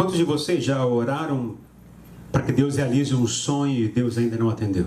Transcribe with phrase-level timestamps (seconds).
[0.00, 1.58] Quantos de vocês já oraram
[2.32, 4.86] para que Deus realize um sonho e Deus ainda não atendeu?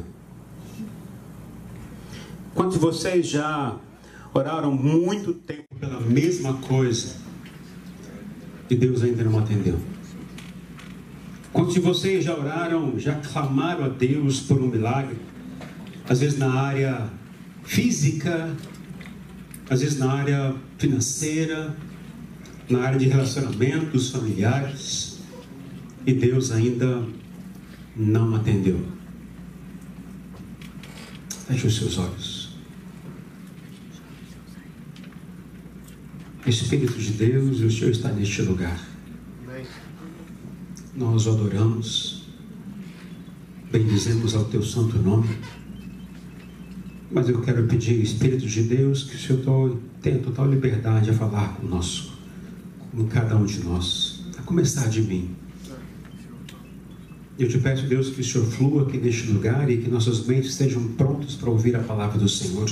[2.55, 3.77] Quantos de vocês já
[4.33, 7.17] oraram muito tempo pela mesma coisa
[8.67, 9.77] e Deus ainda não atendeu?
[11.51, 15.17] Quantos de vocês já oraram, já clamaram a Deus por um milagre?
[16.09, 17.07] Às vezes na área
[17.63, 18.51] física,
[19.69, 21.77] às vezes na área financeira,
[22.73, 25.19] na área de relacionamentos familiares,
[26.05, 27.05] e Deus ainda
[27.95, 28.79] não atendeu.
[31.47, 32.43] Feche os seus olhos.
[36.45, 38.79] Espírito de Deus, o Senhor está neste lugar.
[40.95, 42.27] Nós o adoramos,
[43.71, 45.29] bendizemos ao teu santo nome.
[47.09, 51.55] Mas eu quero pedir, Espírito de Deus, que o Senhor tenha total liberdade a falar
[51.55, 52.12] conosco,
[52.95, 55.35] com cada um de nós, a começar de mim.
[57.37, 60.51] Eu te peço, Deus, que o Senhor flua aqui neste lugar e que nossas mentes
[60.51, 62.69] estejam prontas para ouvir a palavra do Senhor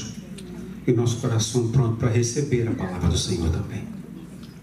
[0.86, 3.84] e nosso coração pronto para receber a palavra do Senhor também.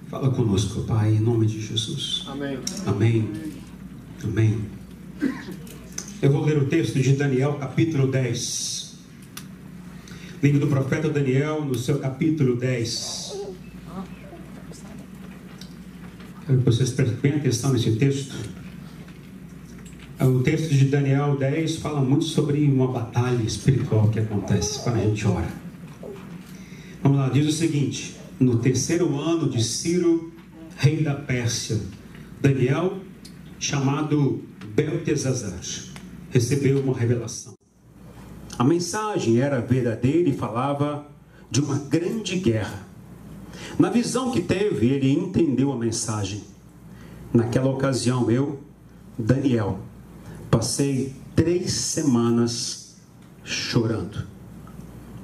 [0.09, 2.25] Fala conosco, Pai, em nome de Jesus.
[2.29, 2.59] Amém.
[2.87, 3.29] Amém.
[4.23, 4.59] Amém.
[6.23, 8.97] Eu vou ler o texto de Daniel, capítulo 10.
[10.43, 13.28] Livro do profeta Daniel, no seu capítulo 10.
[16.49, 18.35] Quero que vocês prestem atenção nesse texto.
[20.19, 25.01] O texto de Daniel 10 fala muito sobre uma batalha espiritual que acontece quando a
[25.01, 25.49] gente ora.
[27.03, 30.33] Vamos lá, diz o seguinte: no terceiro ano de Ciro,
[30.79, 31.79] rei da Pérsia,
[32.41, 32.97] Daniel,
[33.59, 34.43] chamado
[34.75, 35.61] Beltesazar,
[36.31, 37.59] recebeu uma revelação.
[38.59, 41.07] A mensagem era verdadeira e falava
[41.51, 42.88] de uma grande guerra.
[43.79, 46.43] Na visão que teve, ele entendeu a mensagem.
[47.33, 48.59] Naquela ocasião, eu,
[49.17, 49.79] Daniel,
[50.51, 52.97] passei três semanas
[53.45, 54.27] chorando.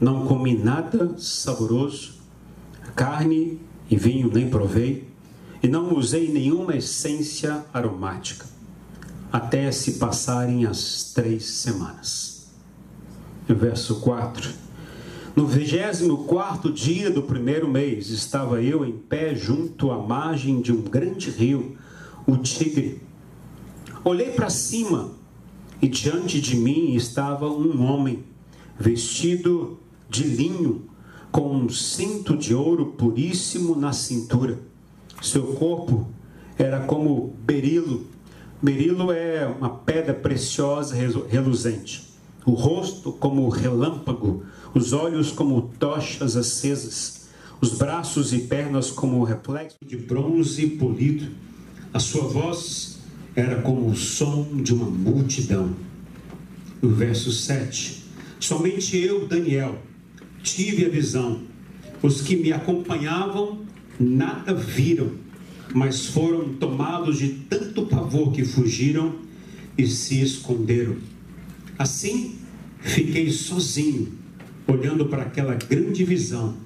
[0.01, 2.15] Não comi nada saboroso,
[2.95, 3.59] carne
[3.91, 5.09] e vinho nem provei,
[5.61, 8.47] e não usei nenhuma essência aromática,
[9.33, 12.47] até se passarem as três semanas.
[13.49, 14.64] Verso 4.
[15.37, 20.71] No vigésimo quarto dia do primeiro mês, estava eu em pé junto à margem de
[20.71, 21.77] um grande rio,
[22.25, 23.03] o Tigre.
[24.05, 25.11] Olhei para cima
[25.83, 28.23] e diante de mim estava um homem
[28.79, 30.85] vestido de linho,
[31.33, 34.61] com um cinto de ouro puríssimo na cintura.
[35.21, 36.07] Seu corpo
[36.57, 38.07] era como berilo.
[38.63, 42.15] Berilo é uma pedra preciosa reluzente.
[42.47, 44.45] O rosto como relâmpago,
[44.75, 47.29] os olhos como tochas acesas,
[47.61, 51.29] os braços e pernas como reflexo de bronze polido.
[51.93, 52.99] A sua voz
[53.37, 55.75] era como o som de uma multidão.
[56.83, 58.05] O verso 7.
[58.41, 59.81] Somente eu, Daniel,
[60.43, 61.43] tive a visão.
[62.03, 63.65] Os que me acompanhavam
[63.99, 65.13] nada viram,
[65.73, 69.21] mas foram tomados de tanto pavor que fugiram
[69.79, 70.97] e se esconderam.
[71.79, 72.37] Assim,
[72.81, 74.24] fiquei sozinho,
[74.67, 76.57] olhando para aquela grande visão.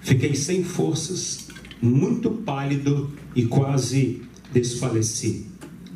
[0.00, 1.48] Fiquei sem forças,
[1.80, 5.46] muito pálido e quase desfaleci.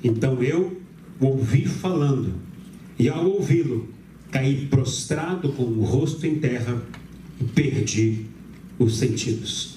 [0.02, 0.80] Então eu
[1.20, 2.34] ouvi falando,
[2.98, 3.88] e ao ouvi-lo,
[4.30, 6.82] caí prostrado com o rosto em terra
[7.54, 8.26] perdi
[8.78, 9.76] os sentidos.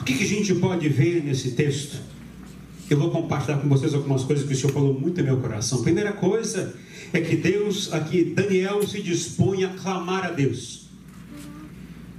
[0.00, 1.98] O que, que a gente pode ver nesse texto?
[2.88, 5.82] Eu vou compartilhar com vocês algumas coisas que o Senhor falou muito no meu coração.
[5.82, 6.74] Primeira coisa
[7.12, 10.88] é que Deus, aqui, Daniel se dispõe a clamar a Deus.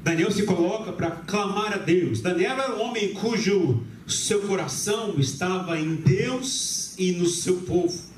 [0.04, 2.22] Daniel se coloca para clamar a Deus.
[2.22, 8.12] Daniel era um homem cujo seu coração estava em Deus e no seu povo.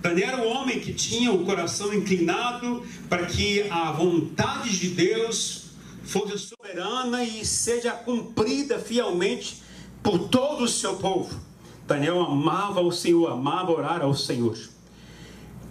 [0.00, 5.66] Daniel era um homem que tinha o coração inclinado para que a vontade de Deus
[6.02, 9.62] fosse soberana e seja cumprida fielmente
[10.02, 11.40] por todo o seu povo.
[11.86, 14.56] Daniel amava o Senhor, amava orar ao Senhor.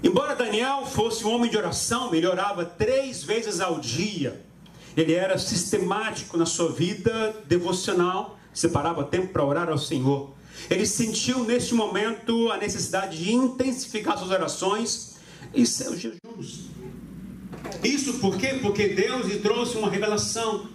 [0.04, 4.44] Embora Daniel fosse um homem de oração, ele orava três vezes ao dia.
[4.98, 10.34] Ele era sistemático na sua vida devocional, separava tempo para orar ao Senhor.
[10.70, 15.18] Ele sentiu neste momento a necessidade de intensificar suas orações
[15.54, 16.70] e seus jejuns.
[17.84, 18.60] Isso por quê?
[18.62, 20.70] Porque Deus lhe trouxe uma revelação.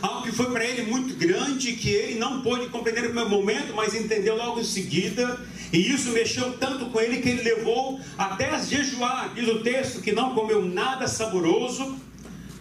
[0.00, 3.74] Algo que foi para ele muito grande, que ele não pôde compreender no primeiro momento,
[3.74, 5.38] mas entendeu logo em seguida.
[5.72, 9.32] E isso mexeu tanto com ele que ele levou até a jejuar.
[9.34, 11.96] Diz o texto que não comeu nada saboroso,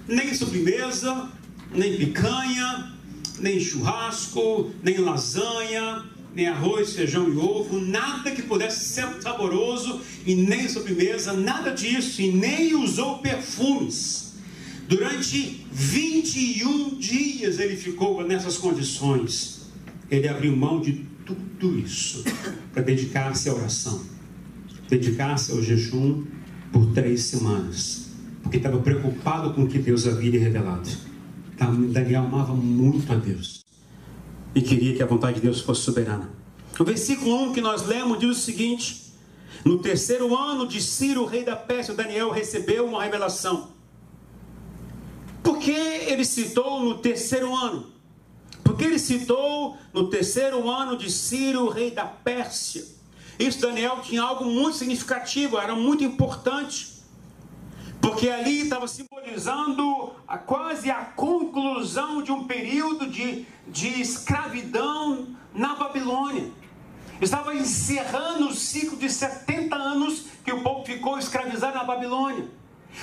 [0.08, 1.30] nem sobremesa,
[1.74, 2.94] nem picanha,
[3.40, 10.36] nem churrasco, nem lasanha, nem arroz, feijão e ovo, nada que pudesse ser saboroso e
[10.36, 14.34] nem sobremesa, nada disso, e nem usou perfumes.
[14.88, 19.68] Durante 21 dias ele ficou nessas condições.
[20.10, 21.06] Ele abriu mão de
[21.36, 22.24] tudo isso
[22.74, 24.02] para dedicar-se à oração,
[24.90, 26.26] dedicar-se ao jejum
[26.72, 28.12] por três semanas,
[28.42, 30.90] porque estava preocupado com o que Deus havia lhe revelado.
[31.92, 33.66] Daniel amava muito a Deus
[34.56, 36.30] e queria que a vontade de Deus fosse soberana.
[36.80, 39.14] O versículo 1 que nós lemos diz o seguinte:
[39.66, 43.72] No terceiro ano de Ciro, rei da Pérsia, Daniel recebeu uma revelação.
[45.44, 47.99] Por que ele citou no terceiro ano?
[48.70, 52.86] Porque ele citou no terceiro ano de Ciro, rei da Pérsia.
[53.40, 57.02] Isso, Daniel, tinha algo muito significativo, era muito importante.
[58.00, 65.74] Porque ali estava simbolizando a, quase a conclusão de um período de, de escravidão na
[65.74, 66.52] Babilônia.
[67.20, 72.48] Estava encerrando o ciclo de 70 anos que o povo ficou escravizado na Babilônia.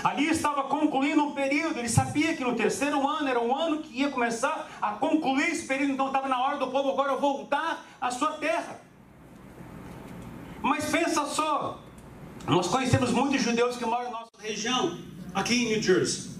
[0.03, 4.01] Ali estava concluindo um período, ele sabia que no terceiro ano era um ano que
[4.01, 8.11] ia começar a concluir esse período, então estava na hora do povo agora voltar à
[8.11, 8.81] sua terra.
[10.63, 11.83] Mas pensa só,
[12.47, 14.99] nós conhecemos muitos judeus que moram na nossa região,
[15.35, 16.37] aqui em New Jersey.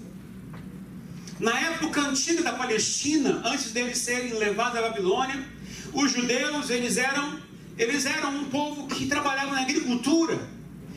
[1.39, 5.43] Na época antiga da Palestina, antes deles serem levados à Babilônia,
[5.93, 7.39] os judeus eles eram
[7.77, 10.39] eles eram um povo que trabalhava na agricultura,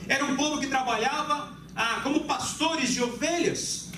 [0.08, 3.88] era um povo que trabalhava ah, como pastores de ovelhas,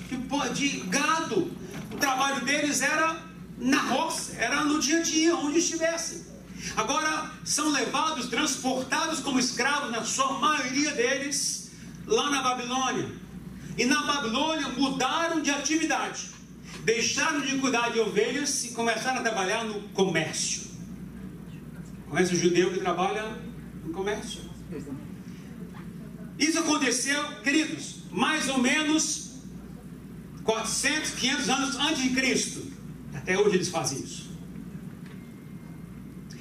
[0.53, 1.51] de gado.
[1.91, 3.21] O trabalho deles era
[3.57, 6.23] na roça, era no dia a dia, onde estivessem.
[6.77, 11.71] Agora são levados, transportados como escravos, na sua maioria deles,
[12.07, 13.09] lá na Babilônia.
[13.77, 16.29] E na Babilônia mudaram de atividade,
[16.85, 20.71] deixaram de cuidar de ovelhas e começaram a trabalhar no comércio.
[22.09, 23.37] Conhece o judeu que trabalha
[23.83, 24.41] no comércio?
[26.37, 29.33] Isso aconteceu, queridos, mais ou menos
[30.43, 32.71] 400, 500 anos antes de Cristo.
[33.13, 34.31] Até hoje eles fazem isso.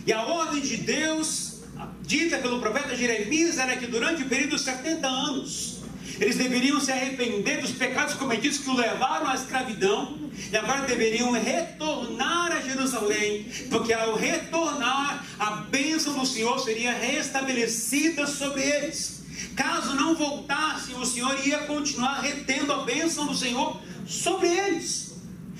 [0.06, 1.62] E a ordem de Deus,
[2.02, 5.82] dita pelo profeta Jeremias, era que durante o período de 70 anos,
[6.18, 10.18] eles deveriam se arrepender dos pecados cometidos que o levaram à escravidão,
[10.50, 18.26] e agora deveriam retornar a Jerusalém, porque ao retornar, a bênção do Senhor seria restabelecida
[18.26, 19.21] sobre eles.
[19.56, 25.12] Caso não voltassem, o Senhor ia continuar retendo a bênção do Senhor sobre eles.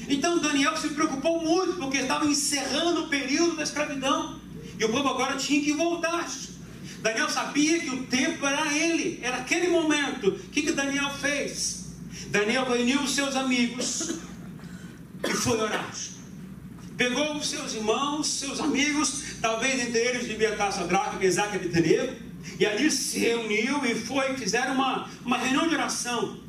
[0.09, 4.41] Então Daniel se preocupou muito, porque estava encerrando o período da escravidão.
[4.79, 6.29] E o povo agora tinha que voltar.
[7.01, 10.29] Daniel sabia que o tempo era ele, era aquele momento.
[10.29, 11.87] O que, que Daniel fez?
[12.29, 14.15] Daniel reuniu os seus amigos
[15.29, 15.93] e foi orar.
[16.97, 22.17] Pegou os seus irmãos, seus amigos, talvez entre eles devia estar Sadraque, Mesaque e Abednego,
[22.59, 26.41] e ali se reuniu e foi, fizeram uma, uma reunião de oração.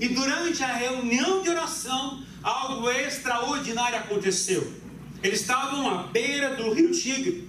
[0.00, 4.72] E durante a reunião de oração, algo extraordinário aconteceu.
[5.22, 7.48] Eles estavam à beira do rio Tigre.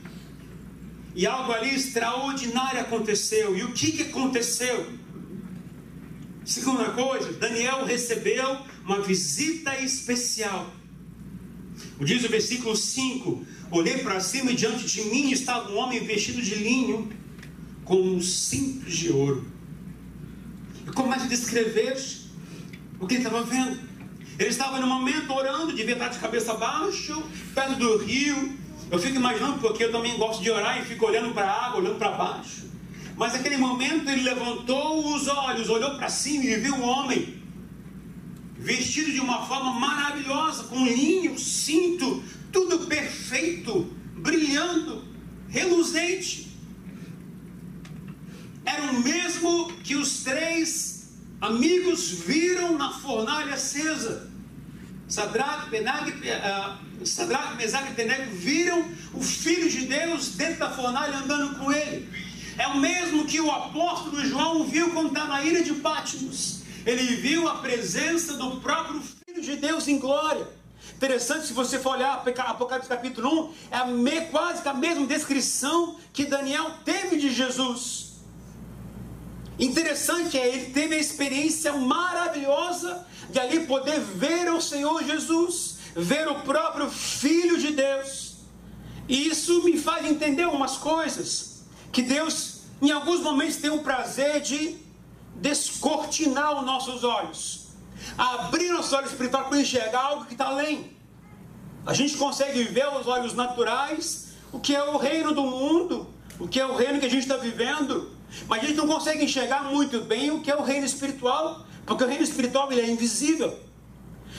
[1.15, 3.57] E algo ali extraordinário aconteceu.
[3.57, 4.94] E o que, que aconteceu?
[6.44, 10.71] Segunda coisa, Daniel recebeu uma visita especial.
[12.00, 16.42] Diz o versículo 5: Olhei para cima e diante de mim estava um homem vestido
[16.42, 17.12] de linho
[17.85, 19.45] com um cinto de ouro.
[20.85, 21.95] E começa a descrever
[22.99, 23.80] o que ele estava vendo.
[24.37, 27.23] Ele estava no momento orando, devia estar de cabeça abaixo,
[27.54, 28.57] perto do rio.
[28.92, 31.80] Eu fico imaginando, porque eu também gosto de orar e fico olhando para a água,
[31.80, 32.65] olhando para baixo.
[33.15, 37.42] Mas naquele momento ele levantou os olhos, olhou para cima e viu um homem
[38.57, 45.04] vestido de uma forma maravilhosa, com linho, cinto, tudo perfeito, brilhando,
[45.47, 46.55] reluzente.
[48.66, 54.31] Era o mesmo que os três amigos viram na fornalha acesa.
[55.07, 61.18] Sadraque, Benag, uh, Sadraque, Mesaque e Abednego viram o Filho de Deus dentro da fornalha
[61.18, 62.10] andando com ele.
[62.57, 66.64] É o mesmo que o apóstolo João viu quando estava na ilha de Patmos.
[66.86, 70.48] Ele viu a presença do próprio Filho de Deus em glória.
[70.95, 75.98] Interessante, se você for olhar Apocalipse capítulo 1, é a me, quase a mesma descrição
[76.14, 78.15] que Daniel teve de Jesus.
[79.57, 86.28] Interessante é, ele teve a experiência maravilhosa de ali poder ver o Senhor Jesus, ver
[86.28, 88.35] o próprio Filho de Deus.
[89.07, 94.42] E isso me faz entender umas coisas, que Deus, em alguns momentos, tem o prazer
[94.42, 94.78] de
[95.35, 97.68] descortinar os nossos olhos,
[98.18, 100.95] abrir nossos olhos espirituais para enxergar algo que está além.
[101.85, 106.07] A gente consegue ver os olhos naturais, o que é o reino do mundo,
[106.40, 108.15] o que é o reino que a gente está vivendo,
[108.47, 112.03] mas a gente não consegue enxergar muito bem o que é o reino espiritual, porque
[112.03, 113.57] o reino espiritual ele é invisível.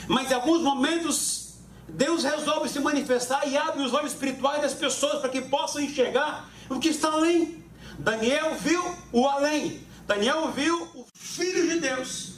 [0.07, 1.47] Mas em alguns momentos
[1.87, 6.49] Deus resolve se manifestar e abre os olhos espirituais das pessoas para que possam enxergar
[6.69, 7.63] o que está além.
[7.97, 9.81] Daniel viu o além.
[10.05, 12.33] Daniel viu o Filho de Deus.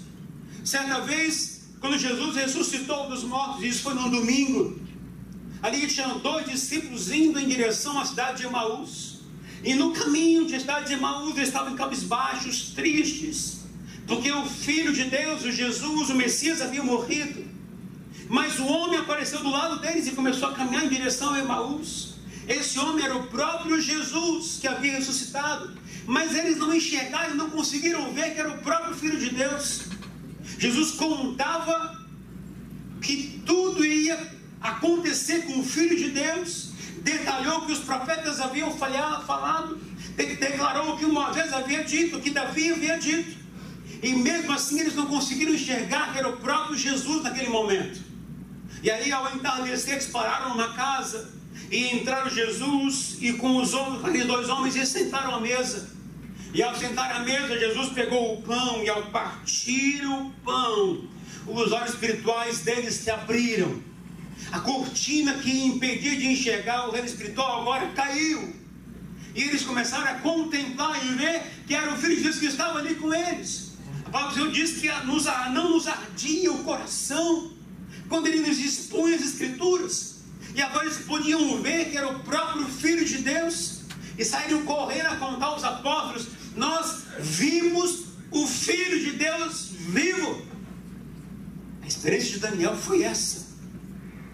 [0.64, 4.80] Certa vez, quando Jesus ressuscitou dos mortos, isso foi num domingo,
[5.62, 9.19] ali tinham dois discípulos indo em direção à cidade de Emaús.
[9.64, 13.60] E no caminho de cidade de Emaús, eles estavam cabisbaixos, tristes,
[14.08, 17.46] porque o Filho de Deus, o Jesus, o Messias, havia morrido.
[18.30, 22.16] Mas o homem apareceu do lado deles e começou a caminhar em direção a Emaús.
[22.48, 25.78] Esse homem era o próprio Jesus que havia ressuscitado.
[26.06, 29.82] Mas eles não enxergaram, não conseguiram ver que era o próprio Filho de Deus.
[30.58, 32.04] Jesus contava
[33.02, 34.18] que tudo ia
[34.60, 36.69] acontecer com o Filho de Deus.
[37.04, 39.78] Detalhou que os profetas haviam falado.
[40.16, 43.38] Declarou que Moisés havia dito, que Davi havia dito.
[44.02, 48.02] E mesmo assim eles não conseguiram enxergar que era o próprio Jesus naquele momento.
[48.82, 51.34] E aí, ao entardecer, eles pararam numa casa
[51.70, 55.90] e entraram Jesus e com os outros, dois homens, eles sentaram à mesa.
[56.54, 61.04] E ao sentar à mesa, Jesus pegou o pão e ao partir o pão,
[61.46, 63.89] os olhos espirituais deles se abriram.
[64.52, 68.56] A cortina que impedia de enxergar o reino espiritual agora caiu.
[69.36, 72.80] E eles começaram a contemplar e ver que era o Filho de Deus que estava
[72.80, 73.74] ali com eles.
[74.06, 77.52] A palavra do Senhor diz que não nos ardia o coração
[78.08, 80.24] quando ele nos expõe as Escrituras.
[80.56, 83.82] E agora eles podiam ver que era o próprio Filho de Deus.
[84.18, 90.42] E saíram correndo a contar aos apóstolos: Nós vimos o Filho de Deus vivo.
[91.82, 93.49] A experiência de Daniel foi essa.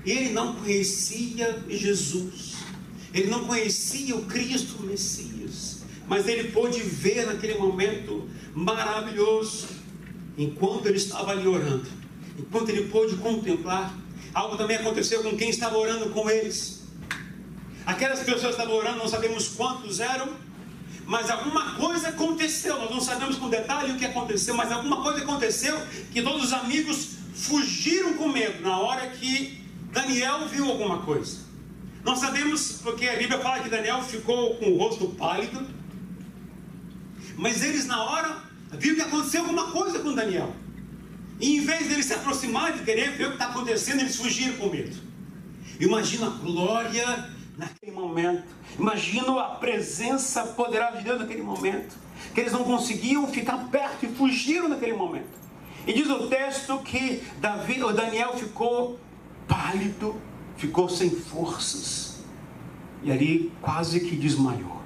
[0.06, 2.56] Ele não conhecia Jesus.
[3.14, 5.84] Ele não conhecia o Cristo Messias.
[6.08, 9.68] Mas ele pôde ver naquele momento maravilhoso,
[10.38, 12.06] enquanto ele estava ali orando
[12.38, 13.96] enquanto ele pôde contemplar,
[14.34, 16.84] algo também aconteceu com quem estava orando com eles.
[17.86, 20.30] Aquelas pessoas estavam orando, não sabemos quantos eram,
[21.06, 22.78] mas alguma coisa aconteceu.
[22.80, 25.80] Nós não sabemos com detalhe o que aconteceu, mas alguma coisa aconteceu
[26.12, 29.64] que todos os amigos fugiram com medo na hora que
[29.96, 31.38] Daniel viu alguma coisa.
[32.04, 35.66] Não sabemos porque a Bíblia fala que Daniel ficou com o rosto pálido,
[37.38, 40.54] mas eles na hora viram que aconteceu alguma coisa com Daniel.
[41.40, 44.58] E em vez deles se aproximarem de querer ver o que está acontecendo, eles fugiram
[44.58, 44.98] com medo.
[45.80, 48.44] Imagina a glória naquele momento.
[48.78, 51.96] Imagina a presença poderosa de Deus naquele momento.
[52.34, 55.46] Que eles não conseguiam ficar perto e fugiram naquele momento.
[55.88, 59.00] E diz o texto que Davi, o Daniel ficou
[59.48, 60.16] pálido,
[60.58, 62.24] ficou sem forças.
[63.04, 64.82] E ali quase que desmaiou.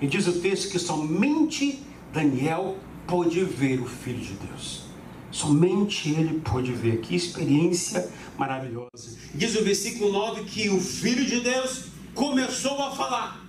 [0.00, 2.76] E diz o texto que somente Daniel
[3.06, 4.84] pôde ver o Filho de Deus.
[5.30, 7.00] Somente ele pôde ver.
[7.00, 9.16] Que experiência maravilhosa.
[9.34, 13.44] Diz o versículo 9 que o Filho de Deus começou a falar.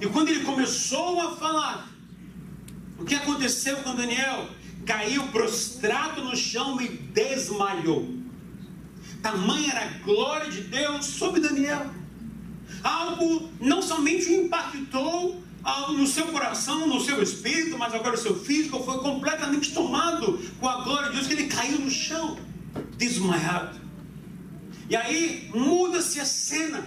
[0.00, 1.88] E quando ele começou a falar,
[2.98, 4.48] o que aconteceu com Daniel?
[4.84, 8.21] Caiu prostrado no chão e desmaiou.
[9.22, 11.86] Tamanha era a glória de Deus sobre Daniel.
[12.82, 15.40] Algo não somente impactou
[15.90, 20.68] no seu coração, no seu espírito, mas agora o seu físico foi completamente tomado com
[20.68, 22.36] a glória de Deus, que ele caiu no chão,
[22.96, 23.80] desmaiado.
[24.90, 26.84] E aí muda-se a cena,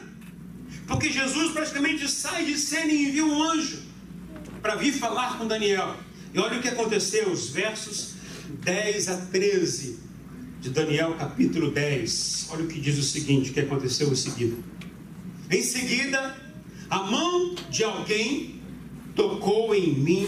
[0.86, 3.82] porque Jesus praticamente sai de cena e envia um anjo
[4.62, 5.96] para vir falar com Daniel.
[6.34, 8.16] E olha o que aconteceu, os versos
[8.62, 10.05] 10 a 13
[10.66, 12.48] de Daniel, capítulo 10.
[12.50, 14.56] Olha o que diz o seguinte: que aconteceu em seguida.
[15.52, 16.36] Em seguida,
[16.90, 18.60] a mão de alguém
[19.16, 20.28] tocou em mim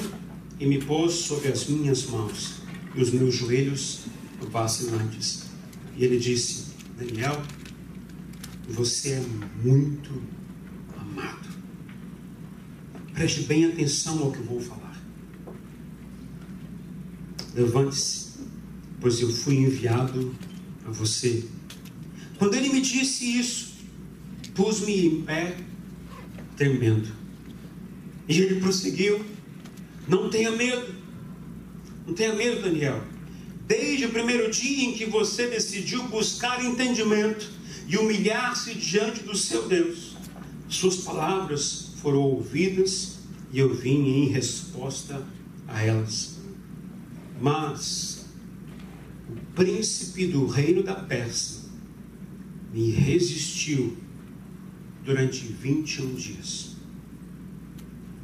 [0.60, 2.62] e me pôs sobre as minhas mãos
[2.94, 4.02] e os meus joelhos
[4.52, 5.46] vacilantes.
[5.98, 7.42] E ele disse: Daniel,
[8.70, 9.24] você é
[9.64, 10.22] muito
[10.96, 11.48] amado.
[13.12, 15.02] Preste bem atenção ao que eu vou falar.
[17.56, 18.27] Levante-se,
[19.00, 20.36] pois eu fui enviado
[20.86, 21.46] a você.
[22.38, 23.76] Quando ele me disse isso,
[24.54, 25.58] pus-me em pé,
[26.56, 27.10] tremendo.
[28.28, 29.24] E ele prosseguiu:
[30.08, 30.96] Não tenha medo.
[32.06, 33.04] Não tenha medo, Daniel.
[33.68, 37.50] Desde o primeiro dia em que você decidiu buscar entendimento
[37.88, 40.16] e humilhar-se diante do seu Deus,
[40.70, 43.18] suas palavras foram ouvidas
[43.52, 45.26] e eu vim em resposta
[45.68, 46.38] a elas.
[47.42, 48.17] Mas
[49.56, 51.68] príncipe do reino da Pérsia
[52.74, 53.98] me resistiu
[55.04, 56.76] durante 21 dias.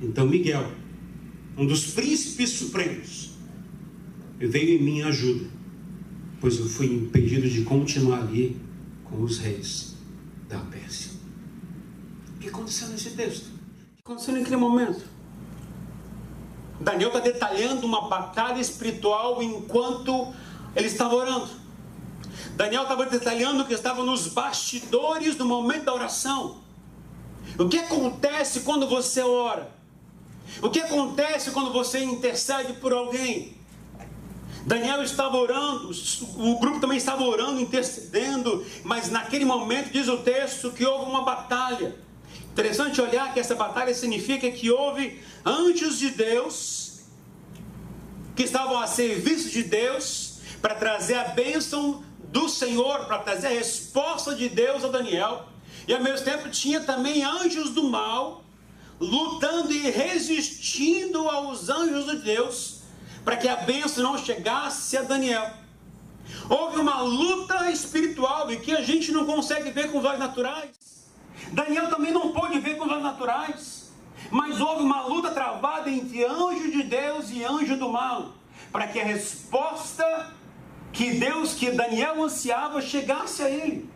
[0.02, 0.70] Então Miguel,
[1.58, 3.32] um dos príncipes supremos,
[4.40, 5.46] veio em minha ajuda,
[6.42, 8.58] pois eu fui impedido de continuar ali
[9.06, 9.96] com os reis
[10.50, 11.12] da Pérsia.
[12.36, 13.46] O que aconteceu nesse texto?
[13.46, 15.06] O que aconteceu naquele momento?
[16.80, 20.34] Daniel está detalhando uma batalha espiritual enquanto
[20.76, 21.50] ele estava orando.
[22.56, 26.62] Daniel estava detalhando que estava nos bastidores do momento da oração.
[27.58, 29.72] O que acontece quando você ora?
[30.62, 33.56] O que acontece quando você intercede por alguém?
[34.66, 35.92] Daniel estava orando,
[36.38, 41.24] o grupo também estava orando, intercedendo, mas naquele momento diz o texto que houve uma
[41.24, 41.96] batalha.
[42.52, 47.02] Interessante olhar que essa batalha significa que houve anjos de Deus
[48.36, 50.33] que estavam a serviço de Deus
[50.64, 52.02] para trazer a bênção
[52.32, 55.50] do Senhor, para trazer a resposta de Deus a Daniel.
[55.86, 58.46] E ao mesmo tempo tinha também anjos do mal
[58.98, 62.84] lutando e resistindo aos anjos de Deus
[63.26, 65.52] para que a bênção não chegasse a Daniel.
[66.50, 71.10] Houve uma luta espiritual e que a gente não consegue ver com os olhos naturais.
[71.52, 73.92] Daniel também não pôde ver com os olhos naturais.
[74.32, 78.32] Mas houve uma luta travada entre anjo de Deus e anjo do mal,
[78.72, 80.32] para que a resposta
[80.94, 83.90] que Deus, que Daniel ansiava, chegasse a ele.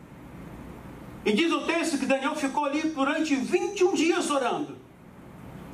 [1.23, 4.75] E diz o texto que Daniel ficou ali durante 21 dias orando.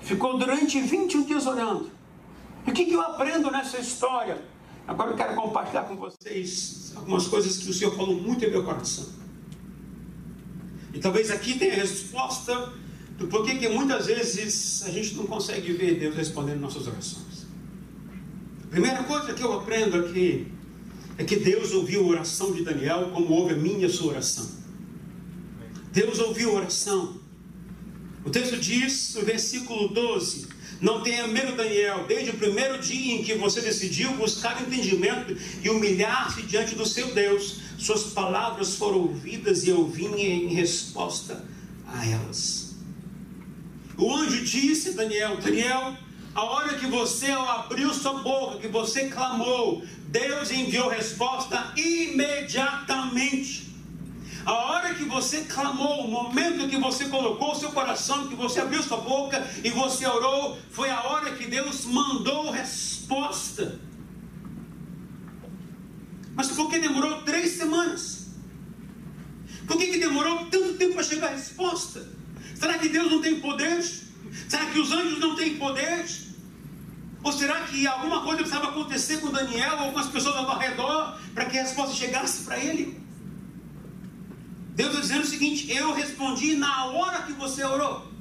[0.01, 1.89] Ficou durante 21 dias orando.
[2.67, 4.43] E o que, que eu aprendo nessa história?
[4.85, 8.63] Agora eu quero compartilhar com vocês algumas coisas que o Senhor falou muito em meu
[8.63, 9.05] coração.
[10.93, 12.73] E talvez aqui tenha a resposta
[13.17, 17.47] do porquê que muitas vezes a gente não consegue ver Deus respondendo nossas orações.
[18.65, 20.62] A primeira coisa que eu aprendo aqui é
[21.23, 24.49] que Deus ouviu a oração de Daniel como ouve a minha sua oração.
[25.91, 27.21] Deus ouviu a oração.
[28.25, 30.47] O texto diz, no versículo 12:
[30.81, 35.69] Não tenha medo, Daniel, desde o primeiro dia em que você decidiu buscar entendimento e
[35.69, 41.45] humilhar-se diante do seu Deus, suas palavras foram ouvidas e eu vim em resposta
[41.85, 42.75] a elas.
[43.97, 45.95] O anjo disse a Daniel: Daniel,
[46.33, 53.73] a hora que você abriu sua boca, que você clamou, Deus enviou resposta imediatamente.
[54.45, 58.59] A hora que você clamou, o momento que você colocou o seu coração, que você
[58.59, 63.79] abriu sua boca e você orou, foi a hora que Deus mandou resposta.
[66.35, 68.27] Mas por que demorou três semanas?
[69.65, 72.07] Por que, que demorou tanto tempo para chegar a resposta?
[72.53, 73.81] Será que Deus não tem poder?
[73.81, 76.05] Será que os anjos não têm poder?
[77.23, 81.17] Ou será que alguma coisa precisava acontecer com Daniel ou com as pessoas ao redor
[81.33, 83.01] para que a resposta chegasse para ele?
[84.75, 88.11] Deus está dizendo o seguinte: eu respondi na hora que você orou.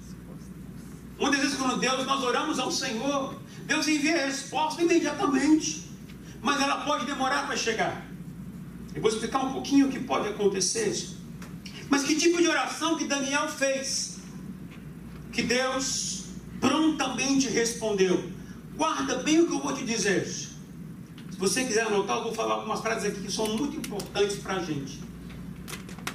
[1.19, 3.35] Muitas vezes, quando Deus, nós oramos ao Senhor,
[3.65, 5.91] Deus envia a resposta imediatamente,
[6.41, 8.07] mas ela pode demorar para chegar.
[8.95, 11.11] Eu vou explicar um pouquinho o que pode acontecer.
[11.88, 14.19] Mas que tipo de oração que Daniel fez?
[15.33, 16.25] Que Deus
[16.61, 18.32] prontamente respondeu.
[18.76, 20.26] Guarda bem o que eu vou te dizer.
[20.26, 24.56] Se você quiser anotar, eu vou falar algumas frases aqui que são muito importantes para
[24.56, 25.00] a gente.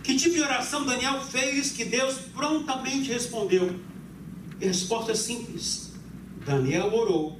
[0.03, 3.75] Que tipo de oração Daniel fez que Deus prontamente respondeu?
[4.59, 5.91] E a resposta é simples.
[6.45, 7.39] Daniel orou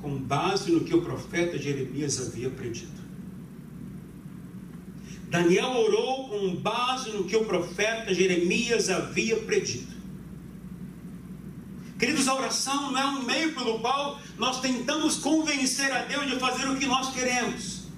[0.00, 2.98] com base no que o profeta Jeremias havia predito.
[5.28, 9.97] Daniel orou com base no que o profeta Jeremias havia predito.
[11.98, 16.38] Queridos, a oração não é um meio pelo qual nós tentamos convencer a Deus de
[16.38, 17.88] fazer o que nós queremos.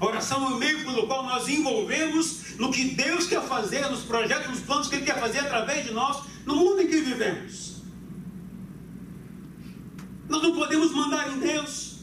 [0.00, 4.00] A oração é o meio pelo qual nós envolvemos no que Deus quer fazer, nos
[4.00, 7.82] projetos, nos planos que Ele quer fazer através de nós, no mundo em que vivemos.
[10.28, 11.98] Nós não podemos mandar em Deus,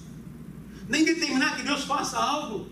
[0.88, 2.70] nem determinar que Deus faça algo.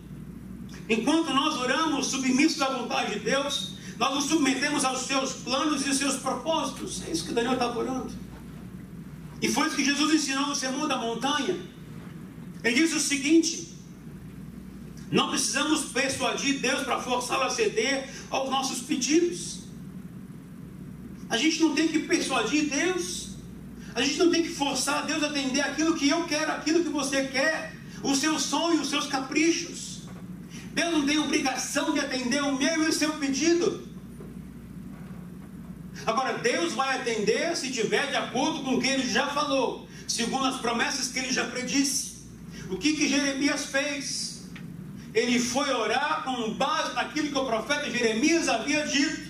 [0.88, 5.90] Enquanto nós oramos submissos à vontade de Deus, nós nos submetemos aos seus planos e
[5.90, 7.02] aos seus propósitos.
[7.08, 8.14] É isso que Daniel estava orando.
[9.42, 11.58] E foi isso que Jesus ensinou no Sermão da Montanha.
[12.64, 13.76] Ele disse o seguinte:
[15.12, 19.60] não precisamos persuadir Deus para forçá-lo a ceder aos nossos pedidos.
[21.30, 23.28] A gente não tem que persuadir Deus.
[23.96, 26.90] A gente não tem que forçar Deus a atender aquilo que eu quero, aquilo que
[26.90, 29.87] você quer, os seus sonhos, os seus caprichos.
[30.80, 33.68] Deus não tem obrigação de atender o meu e o seu pedido.
[36.06, 40.46] Agora, Deus vai atender se tiver de acordo com o que ele já falou, segundo
[40.46, 42.18] as promessas que ele já predisse.
[42.70, 44.28] O que, que Jeremias fez?
[45.18, 49.28] ele foi orar com base naquilo que o profeta Jeremias havia dito.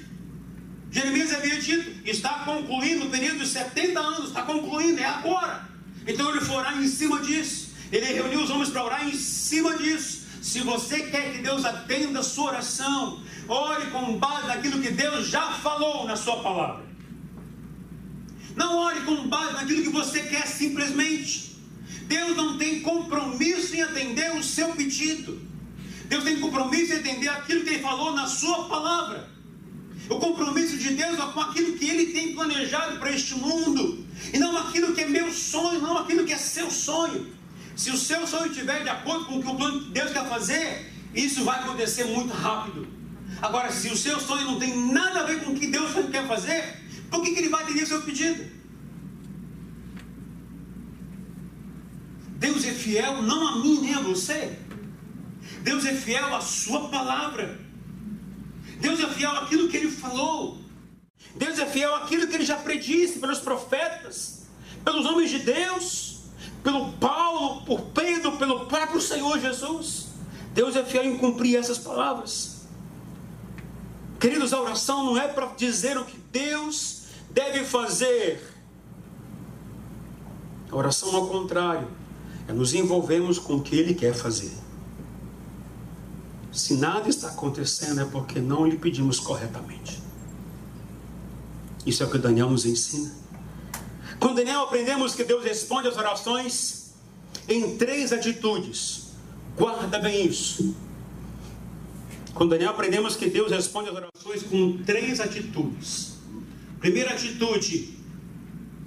[0.91, 5.65] Jeremias havia dito, está concluindo o período de 70 anos, está concluindo, é agora.
[6.05, 7.69] Então ele foi orar em cima disso.
[7.89, 10.16] Ele reuniu os homens para orar em cima disso.
[10.47, 15.27] Se você quer que Deus atenda a sua oração, ore com base naquilo que Deus
[15.27, 16.85] já falou na sua palavra.
[18.55, 21.57] Não ore com base naquilo que você quer simplesmente.
[22.03, 25.37] Deus não tem compromisso em atender o seu pedido.
[26.05, 29.29] Deus tem compromisso em atender aquilo que Ele falou na sua palavra.
[30.09, 34.05] O compromisso de Deus é com aquilo que Ele tem planejado para este mundo.
[34.33, 37.35] E não aquilo que é meu sonho, não aquilo que é seu sonho.
[37.77, 40.27] Se o seu sonho estiver de acordo com o que o plano de Deus quer
[40.27, 42.87] fazer, isso vai acontecer muito rápido.
[43.39, 46.27] Agora, se o seu sonho não tem nada a ver com o que Deus quer
[46.27, 46.75] fazer,
[47.11, 48.43] por que, que Ele vai atender o seu pedido?
[52.39, 54.57] Deus é fiel não a mim nem a você.
[55.61, 57.59] Deus é fiel à sua palavra.
[58.81, 60.59] Deus é fiel àquilo que Ele falou.
[61.35, 64.47] Deus é fiel àquilo que Ele já predisse pelos profetas,
[64.83, 66.06] pelos homens de Deus
[66.67, 70.07] pelo Paulo, por Pedro, pelo próprio Senhor Jesus.
[70.53, 72.67] Deus é fiel em cumprir essas palavras.
[74.19, 78.53] Queridos, a oração não é para dizer o que Deus deve fazer.
[80.69, 81.87] A oração, ao contrário,
[82.49, 84.51] é nos envolvermos com o que Ele quer fazer.
[86.51, 90.03] Se nada está acontecendo, é porque não lhe pedimos corretamente.
[91.85, 93.09] Isso é o que Daniel nos ensina.
[94.19, 96.93] Com Daniel aprendemos que Deus responde às orações
[97.47, 99.11] em três atitudes.
[99.55, 100.75] Guarda bem isso.
[102.33, 106.17] Com Daniel aprendemos que Deus responde às orações com três atitudes.
[106.79, 107.97] Primeira atitude,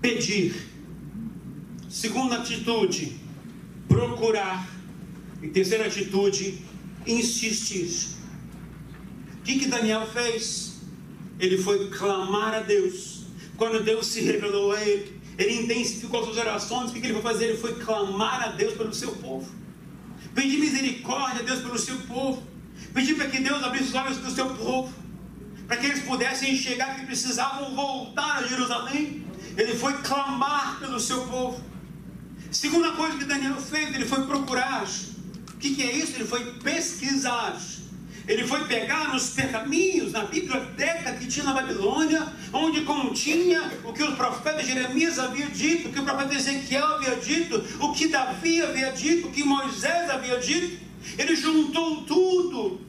[0.01, 0.55] pedir.
[1.89, 3.21] Segunda atitude,
[3.89, 4.69] procurar.
[5.43, 6.61] E terceira atitude,
[7.07, 8.15] insistir.
[9.39, 10.81] O que, que Daniel fez?
[11.39, 13.25] Ele foi clamar a Deus.
[13.57, 16.91] Quando Deus se revelou a ele, ele intensificou suas orações.
[16.91, 17.45] O que ele foi fazer?
[17.47, 19.51] Ele foi clamar a Deus pelo seu povo.
[20.35, 22.43] Pedir misericórdia a Deus pelo seu povo.
[22.95, 24.93] Pedir para que Deus abrisse os olhos do seu povo.
[25.67, 29.25] Para que eles pudessem enxergar que precisavam voltar a Jerusalém.
[29.57, 31.63] Ele foi clamar pelo seu povo.
[32.51, 34.85] Segunda coisa que Daniel fez, ele foi procurar.
[35.55, 36.17] O que, que é isso?
[36.17, 37.57] Ele foi pesquisar.
[38.31, 44.05] Ele foi pegar nos pergaminhos, na biblioteca que tinha na Babilônia, onde continha o que
[44.05, 48.63] o profeta Jeremias havia dito, o que o profeta Ezequiel havia dito, o que Davi
[48.63, 50.79] havia dito, o que Moisés havia dito.
[51.19, 52.81] Ele juntou tudo.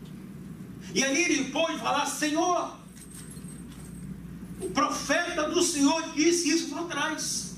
[0.93, 2.77] E ali ele pôde falar: Senhor,
[4.59, 7.50] o profeta do Senhor disse isso lá atrás.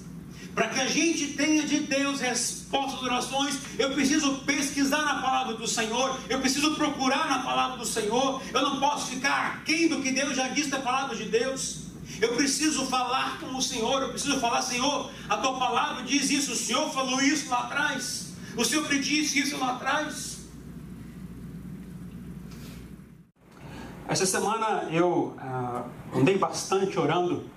[0.53, 5.55] Para que a gente tenha de Deus respostas às orações, eu preciso pesquisar na palavra
[5.55, 10.01] do Senhor, eu preciso procurar na palavra do Senhor, eu não posso ficar aquém do
[10.01, 11.83] que Deus já disse da palavra de Deus.
[12.21, 16.51] Eu preciso falar com o Senhor, eu preciso falar, Senhor, a tua palavra diz isso,
[16.51, 20.33] o Senhor falou isso lá atrás, o Senhor predisse isso lá atrás.
[24.07, 27.49] Essa semana eu ah, andei bastante orando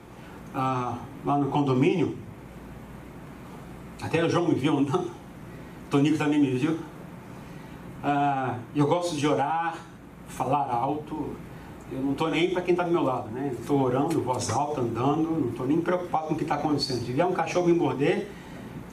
[0.55, 2.26] ah, lá no condomínio
[4.07, 5.11] até o João me viu andando.
[5.91, 6.79] Tonico também me viu.
[8.03, 9.77] Ah, eu gosto de orar,
[10.29, 11.35] falar alto.
[11.91, 13.55] Eu não estou nem para quem está do meu lado, né?
[13.59, 17.05] Estou orando, voz alta, andando, não estou nem preocupado com o que está acontecendo.
[17.05, 18.29] Se vier um cachorro me morder,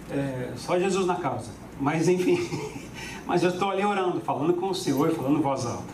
[0.10, 1.52] é, só Jesus na causa.
[1.80, 2.38] Mas enfim,
[3.26, 5.94] mas eu estou ali orando, falando com o Senhor, falando voz alta.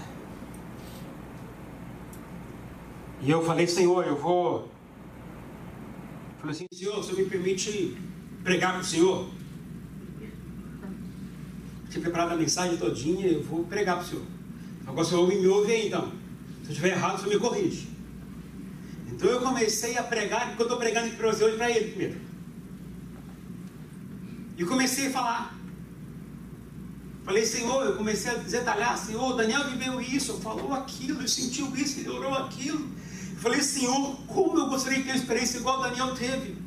[3.21, 4.69] E eu falei, Senhor, eu vou.
[6.39, 7.97] Falei assim, Senhor, você me permite
[8.43, 9.29] pregar para o Senhor.
[11.89, 14.25] Tinha preparado a mensagem todinha, eu vou pregar para o Senhor.
[14.85, 16.11] Agora o Senhor me ouve aí então.
[16.63, 17.89] Se eu estiver errado, o Senhor me corrige.
[19.07, 22.17] Então eu comecei a pregar, porque eu estou pregando para você hoje para ele primeiro.
[24.57, 25.59] E comecei a falar.
[27.23, 32.33] Falei, Senhor, eu comecei a detalhar, Senhor, Daniel viveu isso, falou aquilo, sentiu isso, orou
[32.33, 32.87] aquilo.
[33.37, 36.57] Falei, Senhor, como eu gostaria de ter uma experiência igual Daniel teve.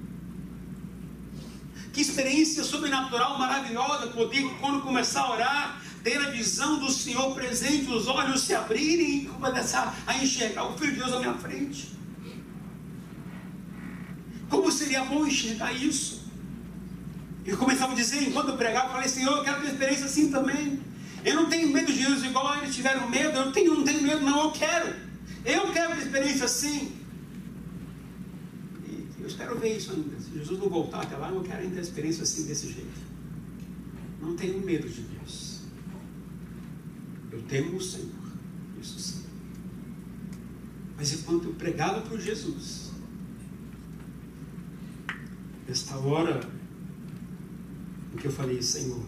[1.92, 7.90] Que experiência sobrenatural maravilhosa poder, quando começar a orar, ter a visão do Senhor presente,
[7.90, 11.92] os olhos se abrirem e começar a enxergar o Filho de Deus na minha frente.
[14.48, 16.22] Como seria bom enxergar isso?
[17.44, 20.30] Eu começava a dizer, enquanto eu pregava, eu falei, Senhor, eu quero ter experiência assim
[20.30, 20.80] também.
[21.24, 24.20] Eu não tenho medo de Jesus igual eles tiveram medo, eu tenho, não tenho medo,
[24.20, 24.94] não, eu quero.
[25.44, 27.01] Eu quero ter experiência assim.
[29.22, 30.18] Eu espero ver isso ainda.
[30.18, 33.00] Se Jesus não voltar até lá, eu quero ainda a experiência assim desse jeito.
[34.20, 35.60] Não tenho medo de Deus.
[37.30, 38.10] Eu temo o Senhor.
[38.80, 39.24] Isso sim.
[40.96, 42.90] Mas enquanto eu pregava para Jesus,
[45.68, 46.40] esta hora
[48.12, 49.06] em que eu falei, Senhor,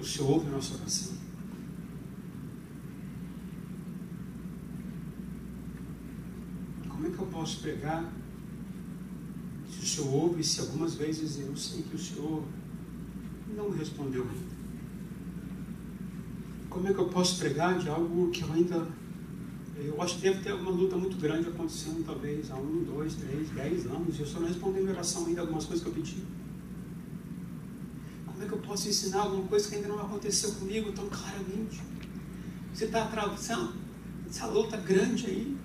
[0.00, 1.25] o Senhor ouve a nossa oração.
[7.06, 8.12] Como é que eu posso pregar
[9.70, 12.42] se o Senhor ouve, se algumas vezes eu sei que o Senhor
[13.56, 14.56] não me respondeu ainda?
[16.68, 18.88] Como é que eu posso pregar de algo que eu ainda.
[19.76, 23.50] Eu acho que deve ter alguma luta muito grande acontecendo, talvez, há um, dois, três,
[23.50, 26.24] dez anos, e eu só não respondi minha oração ainda, algumas coisas que eu pedi.
[28.26, 31.80] Como é que eu posso ensinar alguma coisa que ainda não aconteceu comigo tão claramente?
[32.74, 33.74] Você está atravessando
[34.28, 35.56] essa luta grande aí,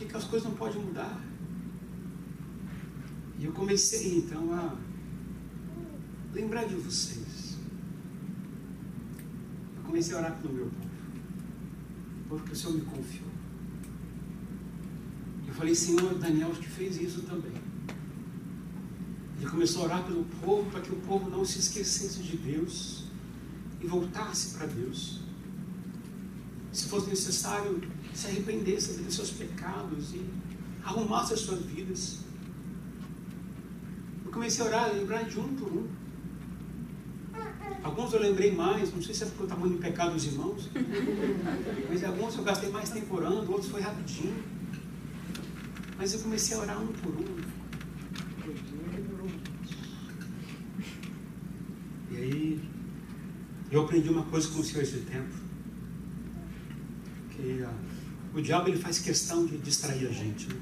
[0.00, 1.20] que, que as coisas não podem mudar?
[3.38, 4.76] E eu comecei então a
[6.32, 7.58] lembrar de vocês.
[9.76, 10.90] Eu comecei a orar pelo meu povo,
[12.28, 13.30] porque o Senhor me confiou.
[15.46, 17.52] Eu falei, Senhor, Daniel que fez isso também.
[19.38, 23.04] Ele começou a orar pelo povo para que o povo não se esquecesse de Deus
[23.80, 25.20] e voltasse para Deus.
[26.72, 27.82] Se fosse necessário,
[28.14, 30.24] se arrependesse dos seus pecados e
[30.84, 32.20] arrumasse as suas vidas.
[34.24, 35.88] Eu comecei a orar, a lembrar de um por um.
[37.82, 40.68] Alguns eu lembrei mais, não sei se é porque tamanho do pecado dos irmãos,
[41.88, 44.36] mas alguns eu gastei mais tempo orando, outros foi rapidinho.
[45.96, 47.60] Mas eu comecei a orar um por um.
[52.10, 52.60] E aí,
[53.70, 55.39] eu aprendi uma coisa com o Senhor esse tempo.
[57.40, 60.48] Uh, o diabo ele faz questão de distrair a gente.
[60.48, 60.60] Né?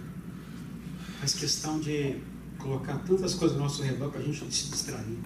[1.21, 2.17] Faz questão de
[2.59, 5.19] colocar tantas coisas ao nosso redor para a gente se distrair.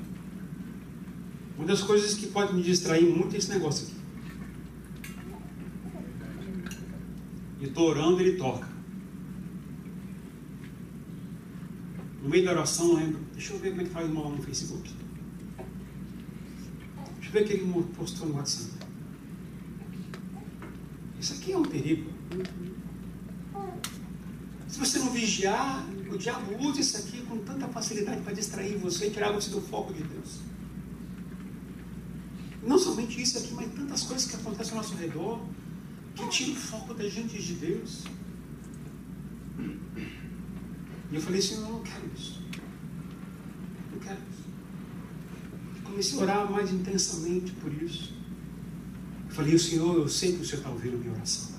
[1.56, 3.96] Uma das coisas que pode me distrair muito é esse negócio aqui.
[7.60, 8.66] E estou orando, ele toca.
[12.22, 13.20] No meio da oração, lembro.
[13.32, 14.90] Deixa eu ver como é que faz uma lá no Facebook.
[17.20, 18.81] Deixa eu ver o que ele postou no WhatsApp.
[21.22, 22.10] Isso aqui é um perigo.
[24.66, 29.06] Se você não vigiar, o diabo usa isso aqui com tanta facilidade para distrair você
[29.06, 30.40] e tirar você do foco de Deus.
[32.60, 35.40] Não somente isso aqui, mas tantas coisas que acontecem ao nosso redor
[36.16, 38.02] que tiram o foco da gente de Deus.
[41.08, 42.42] E eu falei, Senhor, eu não quero isso.
[43.92, 45.84] Não quero isso.
[45.84, 48.21] Comecei a orar mais intensamente por isso.
[49.32, 51.52] Eu falei, Senhor, eu sei que o Senhor está ouvindo a minha oração.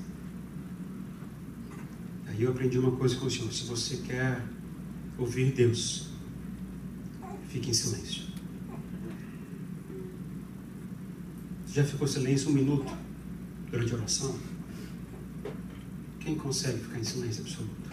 [2.28, 4.44] Aí eu aprendi uma coisa com o Senhor: se você quer
[5.18, 6.10] ouvir Deus,
[7.48, 8.26] fique em silêncio.
[11.68, 12.96] Já ficou silêncio um minuto
[13.72, 14.40] durante a oração?
[16.20, 17.90] Quem consegue ficar em silêncio absoluto?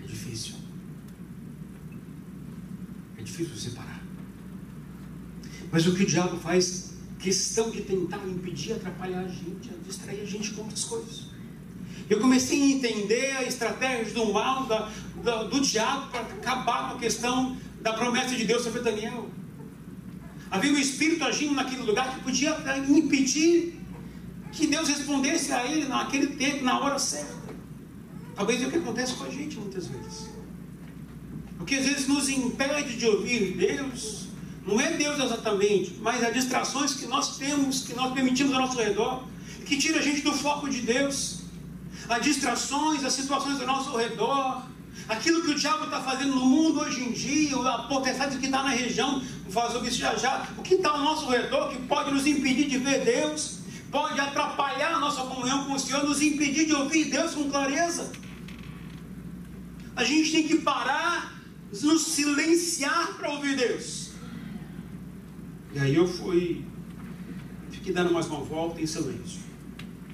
[0.00, 0.62] É difícil.
[3.22, 4.02] É difícil separar.
[5.72, 10.26] Mas o que o diabo faz questão de tentar impedir, atrapalhar a gente, distrair a
[10.26, 11.32] gente com outras coisas.
[12.10, 14.92] Eu comecei a entender a estratégia do mal, da,
[15.24, 19.30] da, do diabo, para acabar com a questão da promessa de Deus sobre Daniel.
[20.50, 22.54] Havia um espírito agindo naquele lugar que podia
[22.88, 23.80] impedir
[24.52, 27.42] que Deus respondesse a ele naquele tempo, na hora certa.
[28.34, 30.28] Talvez é o que acontece com a gente muitas vezes.
[31.58, 34.28] O que às vezes nos impede de ouvir Deus,
[34.66, 38.78] não é Deus exatamente, mas as distrações que nós temos, que nós permitimos ao nosso
[38.78, 39.24] redor,
[39.66, 41.40] que tira a gente do foco de Deus.
[42.08, 44.62] As distrações, as situações ao nosso redor,
[45.08, 48.62] aquilo que o diabo está fazendo no mundo hoje em dia, a potestade que está
[48.62, 52.26] na região, sobre isso já já, o que está ao nosso redor que pode nos
[52.26, 53.58] impedir de ver Deus,
[53.90, 58.12] pode atrapalhar a nossa comunhão com o Senhor, nos impedir de ouvir Deus com clareza.
[59.94, 61.34] A gente tem que parar,
[61.82, 64.01] nos silenciar para ouvir Deus.
[65.74, 66.64] E aí eu fui,
[67.70, 69.40] fiquei dando mais uma volta em silêncio.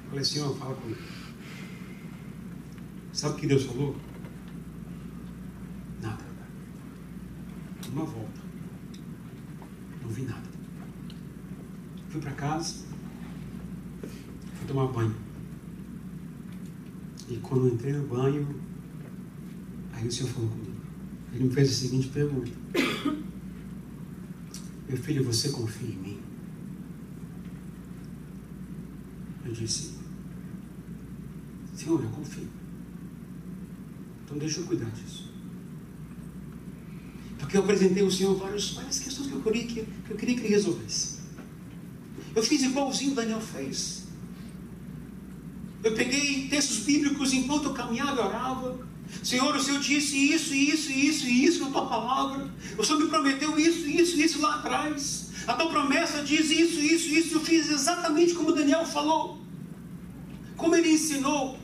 [0.09, 1.01] Falei, Senhor, fala comigo.
[3.13, 3.97] Sabe o que Deus falou?
[6.01, 6.25] Nada.
[7.93, 8.41] Uma volta.
[10.01, 10.49] Não vi nada.
[12.09, 12.85] Fui para casa,
[14.01, 15.15] fui tomar banho.
[17.29, 18.49] E quando entrei no banho,
[19.93, 20.81] aí o Senhor falou comigo.
[21.33, 22.53] Ele me fez a seguinte pergunta.
[24.89, 26.21] Meu filho, você confia em mim?
[29.45, 29.93] Eu disse,
[31.75, 32.49] Senhor, eu confio.
[34.25, 35.31] Então deixa eu cuidar disso.
[37.39, 40.41] Porque eu apresentei ao Senhor várias, várias questões que eu, queria, que, eu queria que
[40.43, 41.19] Ele resolvesse.
[42.35, 44.07] Eu fiz igualzinho Daniel fez.
[45.83, 48.88] Eu peguei textos bíblicos enquanto eu caminhava e orava.
[49.23, 52.51] Senhor, o Senhor disse isso, isso, isso e isso na tua palavra.
[52.77, 55.31] O Senhor me prometeu isso, isso, isso lá atrás.
[55.47, 57.35] A tua promessa diz isso, isso, isso.
[57.37, 59.41] Eu fiz exatamente como Daniel falou.
[60.57, 61.59] Como ele ensinou.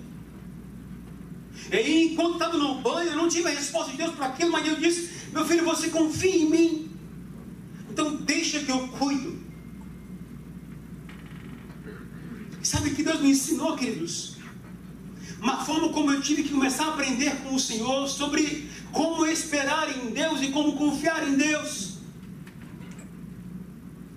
[1.71, 4.51] E aí, enquanto estava no banho, eu não tive a resposta de Deus para aquilo,
[4.51, 6.91] mas Deus disse: Meu filho, você confia em mim.
[7.91, 9.39] Então deixa que eu cuido.
[12.63, 14.34] Sabe que Deus me ensinou, queridos?
[15.41, 19.89] Uma forma como eu tive que começar a aprender com o Senhor sobre como esperar
[19.97, 21.99] em Deus e como confiar em Deus.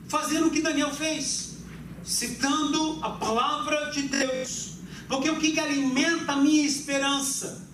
[0.08, 1.58] Fazendo o que Daniel fez,
[2.04, 4.78] citando a palavra de Deus.
[5.08, 7.67] Porque o que, alimenta a minha esperança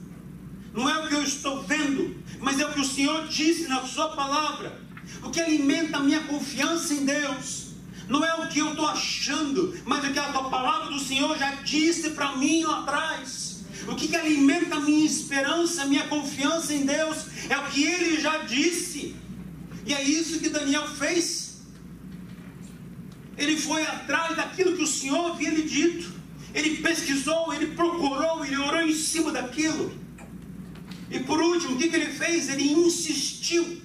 [0.74, 3.82] não é o que eu estou vendo, mas é o que o Senhor disse na
[3.84, 4.82] Sua palavra.
[5.24, 7.63] O que alimenta a minha confiança em Deus
[8.14, 11.36] não é o que eu estou achando, mas o que a tua palavra do Senhor
[11.36, 13.64] já disse para mim lá atrás.
[13.88, 17.84] O que, que alimenta a minha esperança, a minha confiança em Deus, é o que
[17.84, 19.16] Ele já disse.
[19.84, 21.64] E é isso que Daniel fez.
[23.36, 26.14] Ele foi atrás daquilo que o Senhor havia lhe dito.
[26.54, 29.92] Ele pesquisou, ele procurou, ele orou em cima daquilo.
[31.10, 32.48] E por último, o que, que ele fez?
[32.48, 33.82] Ele insistiu.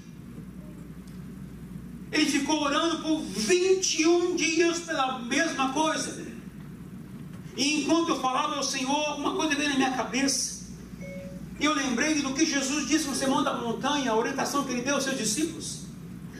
[2.10, 6.26] Ele ficou orando por 21 dias pela mesma coisa.
[7.56, 10.58] E enquanto eu falava ao Senhor, uma coisa veio na minha cabeça.
[11.60, 14.82] E eu lembrei do que Jesus disse no Sermão da Montanha, a orientação que ele
[14.82, 15.80] deu aos seus discípulos.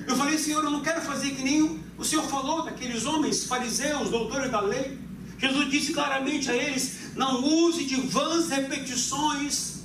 [0.06, 4.10] Eu falei, Senhor, eu não quero fazer que nem o Senhor falou daqueles homens fariseus,
[4.10, 4.96] doutores da lei.
[5.38, 9.82] Jesus disse claramente a eles: não use de vãs repetições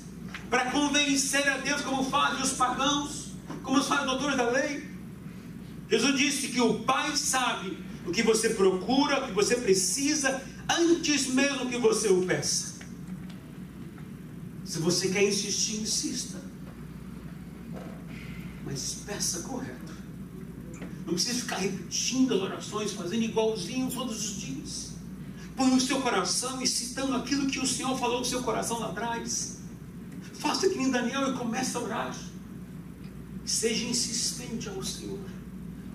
[0.50, 3.32] para convencer a Deus, como fazem os pagãos,
[3.64, 4.93] como fazem os doutores da lei.
[5.90, 11.28] Jesus disse que o Pai sabe o que você procura, o que você precisa, antes
[11.28, 12.74] mesmo que você o peça.
[14.66, 16.42] Se você quer insistir, insista.
[18.66, 19.94] Mas peça correto.
[21.06, 24.94] Não precisa ficar repetindo as orações, fazendo igualzinho todos os dias.
[25.56, 28.90] Põe o seu coração e citando aquilo que o Senhor falou no seu coração lá
[28.90, 29.60] atrás.
[30.40, 32.18] Faça que nem Daniel e comece a orar.
[33.46, 35.20] Seja insistente ao Senhor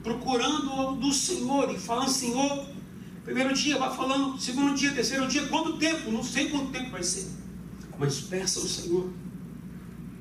[0.09, 2.67] procurando do Senhor e falando, Senhor,
[3.25, 6.11] primeiro dia vai falando, segundo dia, terceiro dia, quanto tempo?
[6.11, 7.27] Não sei quanto tempo vai ser.
[7.99, 9.11] Mas peça ao Senhor.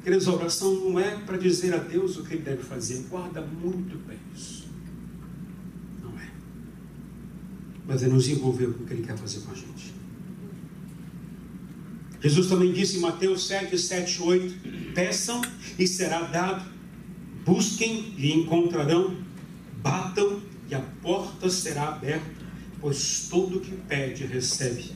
[0.04, 3.06] Queridos, a oração não é para dizer a Deus o que ele deve fazer.
[3.10, 4.68] Guarda muito bem isso.
[6.02, 6.30] Não é.
[7.86, 9.96] Mas é nos envolver com o que ele quer fazer com a gente.
[12.22, 15.42] Jesus também disse em Mateus 7, 7, 8: Peçam
[15.78, 16.66] e será dado,
[17.46, 19.27] busquem e encontrarão,
[19.88, 22.46] Batam e a porta será aberta,
[22.82, 24.92] pois todo o que pede recebe,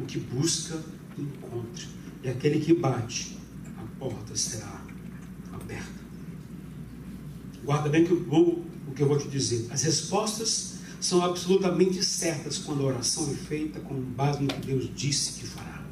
[0.00, 0.82] o que busca
[1.16, 1.84] encontra,
[2.22, 3.38] e aquele que bate,
[3.78, 4.82] a porta será
[5.52, 6.04] aberta.
[7.64, 9.68] Guarda bem que eu vou, o que eu vou te dizer.
[9.70, 14.90] As respostas são absolutamente certas quando a oração é feita com base no que Deus
[14.96, 15.84] disse que fará.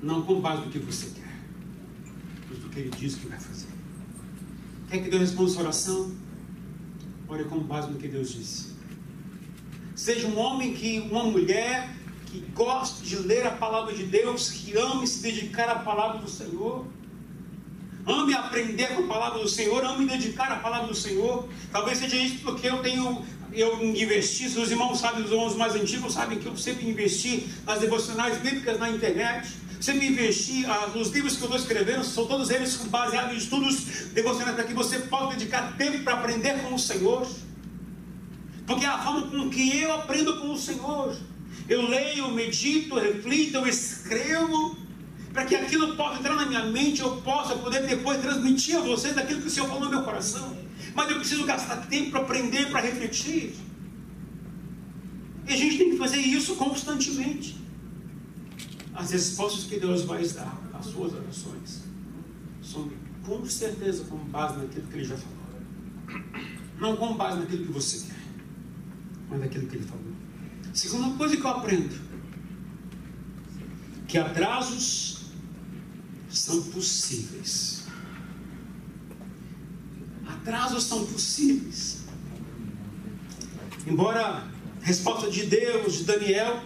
[0.00, 1.40] Não com base no que você quer,
[2.48, 3.57] mas do que Ele diz que vai fazer.
[4.90, 6.16] Quer que Deus responda sua oração?
[7.28, 8.68] Ore com base no que Deus disse.
[9.94, 11.94] Seja um homem que, uma mulher
[12.26, 16.30] que goste de ler a palavra de Deus, que ame se dedicar à palavra do
[16.30, 16.86] Senhor.
[18.06, 21.46] Ame aprender com a palavra do Senhor, ame dedicar à palavra do Senhor.
[21.70, 23.22] Talvez seja isso porque eu tenho,
[23.52, 27.46] eu investi, se os irmãos sabem, os irmãos mais antigos sabem que eu sempre investi
[27.66, 29.54] nas devocionais bíblicas na internet.
[29.80, 33.36] Você me investir, ah, os livros que eu estou escrevendo são todos eles baseados em
[33.36, 37.28] estudos devocionais para que você possa dedicar tempo para aprender com o Senhor.
[38.66, 41.16] Porque é a forma com que eu aprendo com o Senhor.
[41.68, 44.76] Eu leio, medito, reflito, eu escrevo,
[45.32, 49.16] para que aquilo possa entrar na minha mente, eu possa poder depois transmitir a vocês
[49.16, 50.58] aquilo que o Senhor falou no meu coração.
[50.92, 53.54] Mas eu preciso gastar tempo para aprender, para refletir.
[55.46, 57.67] E a gente tem que fazer isso constantemente
[58.98, 61.84] as respostas que Deus vai dar às suas orações
[62.60, 62.90] são
[63.24, 65.38] com certeza com base naquilo que Ele já falou.
[66.80, 68.20] Não com base naquilo que você quer,
[69.30, 70.12] mas naquilo que Ele falou.
[70.74, 72.00] Segunda coisa que eu aprendo:
[74.08, 75.26] que atrasos
[76.28, 77.84] são possíveis.
[80.26, 82.04] Atrasos são possíveis.
[83.86, 84.48] Embora a
[84.82, 86.62] resposta de Deus, de Daniel,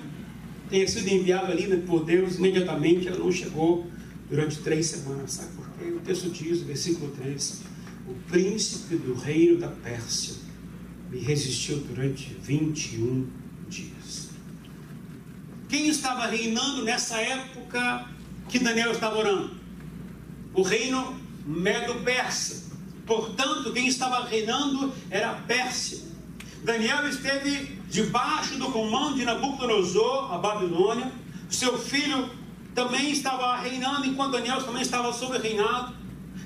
[0.72, 3.86] tenha sido enviado ali né, por Deus imediatamente, ela não chegou
[4.28, 5.32] durante três semanas.
[5.32, 5.92] Sabe por quê?
[6.02, 7.60] texto diz, versículo 13:
[8.08, 10.34] O príncipe do reino da Pérsia
[11.10, 13.26] me resistiu durante 21
[13.68, 14.30] dias.
[15.68, 18.08] Quem estava reinando nessa época
[18.48, 19.54] que Daniel estava orando?
[20.54, 22.72] O reino Medo-Persa.
[23.06, 26.11] Portanto, quem estava reinando era a Pérsia.
[26.62, 31.10] Daniel esteve debaixo do comando de Nabucodonosor, a Babilônia.
[31.50, 32.30] Seu filho
[32.72, 35.94] também estava reinando, enquanto Daniel também estava sob reinado.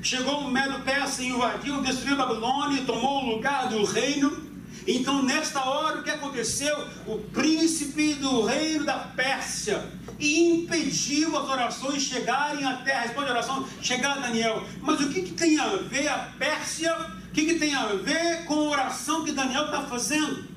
[0.02, 4.46] Chegou o Medo Persa e invadiu, destruiu Babilônia, tomou o lugar do reino.
[4.86, 6.76] Então, nesta hora, o que aconteceu?
[7.06, 9.84] O príncipe do reino da Pérsia
[10.18, 14.64] impediu as orações chegarem até, responde a oração, chegar Daniel.
[14.80, 16.96] Mas o que, que tem a ver a Pérsia?
[17.36, 20.48] Que, que tem a ver com a oração que Daniel está fazendo?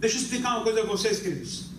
[0.00, 1.70] Deixa eu explicar uma coisa a vocês, queridos.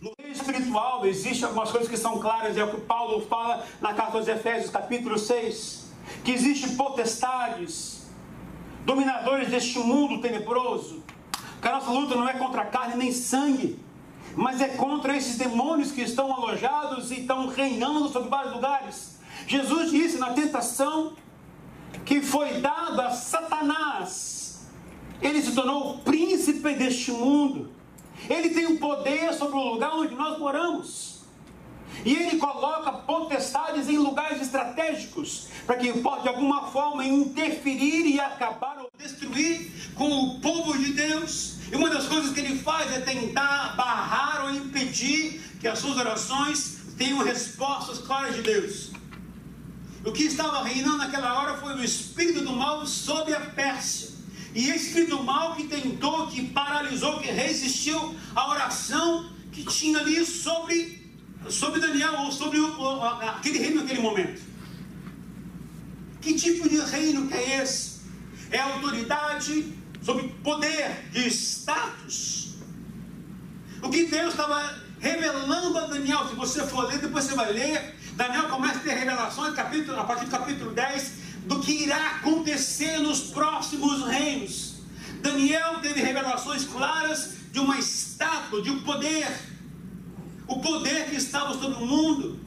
[0.00, 3.94] No meio espiritual existem algumas coisas que são claras, é o que Paulo fala na
[3.94, 5.90] carta aos Efésios, capítulo 6,
[6.22, 8.06] que existem potestades,
[8.84, 11.02] dominadores deste mundo tenebroso,
[11.60, 13.76] que a nossa luta não é contra carne nem sangue,
[14.36, 19.15] mas é contra esses demônios que estão alojados e estão reinando sobre vários lugares.
[19.46, 21.14] Jesus disse na tentação
[22.04, 24.36] que foi dado a Satanás
[25.20, 27.70] ele se tornou o príncipe deste mundo.
[28.28, 31.16] Ele tem o poder sobre o lugar onde nós moramos.
[32.04, 38.20] E ele coloca potestades em lugares estratégicos para que pode de alguma forma interferir e
[38.20, 41.56] acabar ou destruir com o povo de Deus.
[41.72, 45.96] E uma das coisas que ele faz é tentar barrar ou impedir que as suas
[45.96, 48.95] orações tenham respostas claras de Deus.
[50.06, 54.10] O que estava reinando naquela hora foi o espírito do mal sobre a Pérsia.
[54.54, 61.12] E espírito mal que tentou, que paralisou, que resistiu à oração que tinha ali sobre,
[61.50, 64.40] sobre Daniel, ou sobre o, aquele reino naquele momento.
[66.20, 68.02] Que tipo de reino que é esse?
[68.52, 72.54] É autoridade sobre poder, de status.
[73.82, 77.96] O que Deus estava revelando a Daniel, se você for ler, depois você vai ler,
[78.16, 81.12] Daniel começa a ter revelações capítulo, a partir do capítulo 10,
[81.44, 84.76] do que irá acontecer nos próximos reinos.
[85.20, 89.28] Daniel teve revelações claras de uma estátua, de um poder,
[90.48, 92.40] o poder que estava sobre o mundo.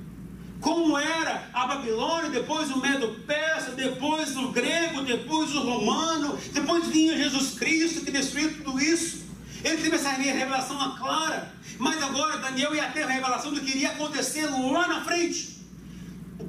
[0.60, 7.16] Como era a Babilônia, depois o Medo-Persa, depois o grego, depois o romano, depois vinha
[7.16, 9.30] Jesus Cristo que destruiu tudo isso.
[9.64, 13.90] Ele teve essa revelação clara, mas agora Daniel ia ter a revelação do que iria
[13.90, 15.59] acontecer lá na frente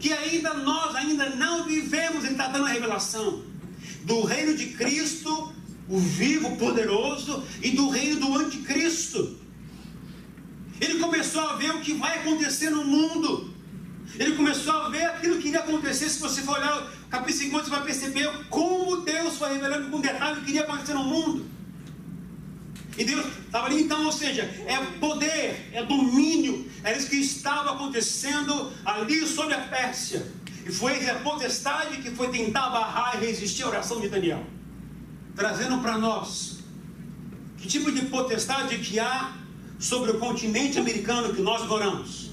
[0.00, 3.44] que ainda nós ainda não vivemos, ele está dando a revelação
[4.04, 5.52] do reino de Cristo,
[5.88, 9.38] o vivo, poderoso, e do reino do anticristo.
[10.80, 13.52] Ele começou a ver o que vai acontecer no mundo.
[14.18, 16.08] Ele começou a ver aquilo que iria acontecer.
[16.08, 20.00] Se você for olhar o capítulo 50, você vai perceber como Deus foi revelando com
[20.00, 21.46] detalhe o que iria acontecer no mundo.
[23.00, 27.70] E Deus estava ali, então, ou seja, é poder, é domínio, era isso que estava
[27.70, 30.30] acontecendo ali sobre a Pérsia.
[30.66, 34.44] E foi a potestade que foi tentar barrar e resistir à oração de Daniel.
[35.34, 36.58] Trazendo para nós
[37.56, 39.32] que tipo de potestade que há
[39.78, 42.32] sobre o continente americano que nós moramos.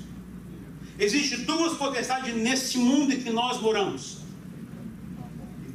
[1.00, 4.18] Existem duas potestades nesse mundo que nós moramos.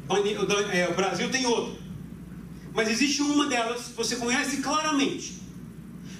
[0.06, 1.81] O Brasil tem outra.
[2.74, 5.40] Mas existe uma delas que você conhece claramente.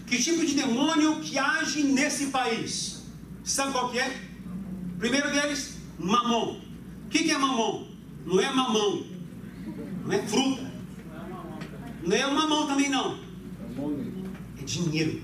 [0.06, 3.04] Que tipo de demônio que age nesse país?
[3.44, 4.20] Sabe qual que é?
[4.98, 6.60] Primeiro deles, mamon.
[7.06, 7.88] O que, que é mamon?
[8.26, 9.06] Não é mamão.
[10.04, 10.70] Não é fruta.
[12.04, 13.18] Não é mamão também não.
[14.60, 15.22] É dinheiro.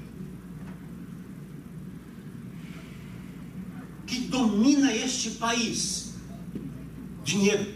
[4.07, 6.15] Que domina este país.
[7.25, 7.75] Dinheiro.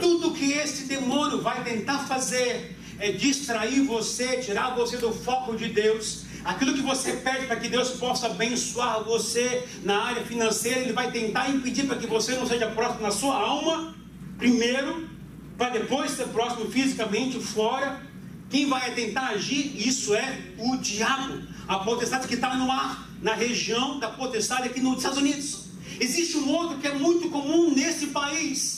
[0.00, 5.68] Tudo que esse demônio vai tentar fazer é distrair você, tirar você do foco de
[5.68, 6.24] Deus.
[6.44, 11.10] Aquilo que você pede para que Deus possa abençoar você na área financeira, Ele vai
[11.10, 13.94] tentar impedir para que você não seja próximo na sua alma,
[14.36, 15.08] primeiro,
[15.56, 18.00] para depois ser próximo fisicamente, fora.
[18.48, 19.76] Quem vai tentar agir?
[19.76, 24.80] Isso é o diabo, a potestade que está no ar, na região da potestade aqui
[24.80, 25.66] nos Estados Unidos.
[26.00, 28.77] Existe um outro que é muito comum nesse país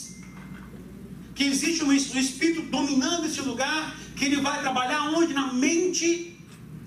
[1.35, 5.33] que existe um espírito dominando esse lugar, que ele vai trabalhar onde?
[5.33, 6.39] Na mente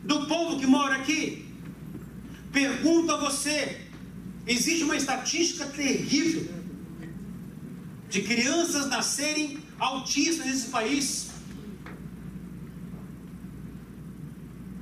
[0.05, 1.47] do povo que mora aqui.
[2.53, 3.81] Pergunto a você:
[4.47, 6.49] existe uma estatística terrível
[8.09, 11.31] de crianças nascerem autistas nesse país?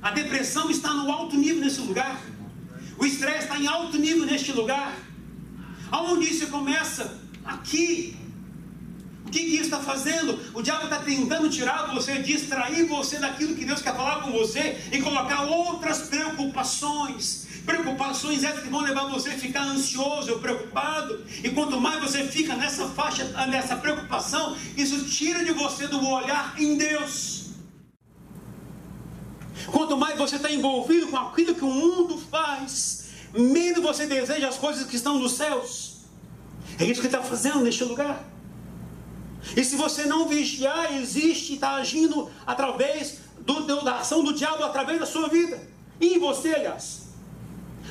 [0.01, 2.21] A depressão está no alto nível nesse lugar.
[2.97, 4.93] O estresse está em alto nível neste lugar.
[5.89, 7.19] Aonde isso começa?
[7.45, 8.17] Aqui.
[9.33, 10.39] Que, que está fazendo?
[10.53, 14.79] O diabo está tentando tirar você, distrair você daquilo que Deus quer falar com você
[14.91, 17.47] e colocar outras preocupações.
[17.65, 21.25] Preocupações essas que vão levar você a ficar ansioso, preocupado.
[21.43, 26.53] E quanto mais você fica nessa faixa, nessa preocupação, isso tira de você do olhar
[26.59, 27.47] em Deus.
[29.65, 34.59] Quanto mais você está envolvido com aquilo que o mundo faz, menos você deseja as
[34.59, 36.01] coisas que estão nos céus.
[36.77, 38.32] É isso que está fazendo neste lugar.
[39.55, 44.99] E se você não vigiar, existe, está agindo através do, da ação do diabo através
[44.99, 45.61] da sua vida.
[45.99, 47.03] E em você, aliás.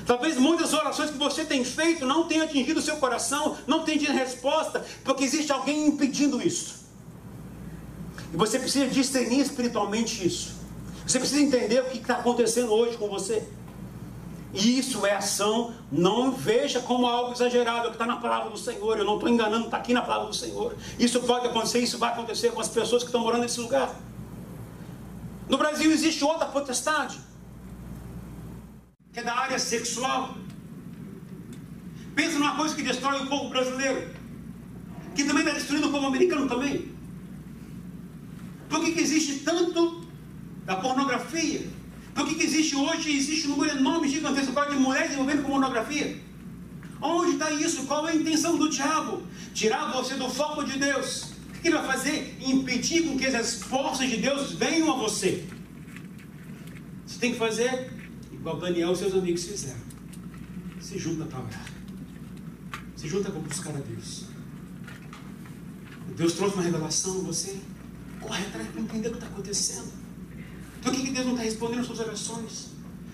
[0.07, 4.01] Talvez muitas orações que você tem feito não tenham atingido o seu coração, não tenham
[4.01, 6.83] tido resposta, porque existe alguém impedindo isso.
[8.33, 10.55] E você precisa discernir espiritualmente isso.
[11.07, 13.47] Você precisa entender o que está acontecendo hoje com você.
[14.53, 18.59] E isso é ação, não veja como algo exagerado, é que está na palavra do
[18.59, 18.99] Senhor.
[18.99, 20.77] Eu não estou enganando, está aqui na palavra do Senhor.
[20.99, 23.95] Isso pode acontecer, isso vai acontecer com as pessoas que estão morando nesse lugar.
[25.49, 27.19] No Brasil existe outra potestade,
[29.13, 30.35] que é da área sexual.
[32.15, 34.11] Pensa numa coisa que destrói o povo brasileiro,
[35.15, 36.93] que também está destruindo o povo americano também.
[38.69, 40.07] Por que, que existe tanto
[40.67, 41.67] da pornografia?
[42.15, 46.21] Por que, que existe hoje, existe um número enorme, gigantesco de mulheres envolvendo com pornografia?
[47.01, 47.87] Onde está isso?
[47.87, 49.23] Qual é a intenção do diabo?
[49.55, 51.33] Tirar você do foco de Deus.
[51.49, 52.37] O que ele vai fazer?
[52.41, 55.47] Impedir com que as forças de Deus venham a você.
[57.07, 57.91] Você tem que fazer
[58.33, 59.81] igual Daniel e seus amigos fizeram.
[60.81, 61.67] Se junta para orar.
[62.97, 64.27] Se junta para buscar a Deus.
[66.17, 67.59] Deus trouxe uma revelação a você.
[68.21, 70.02] Corre atrás para entender o que está acontecendo.
[70.83, 72.71] Por que Deus não está respondendo as suas orações?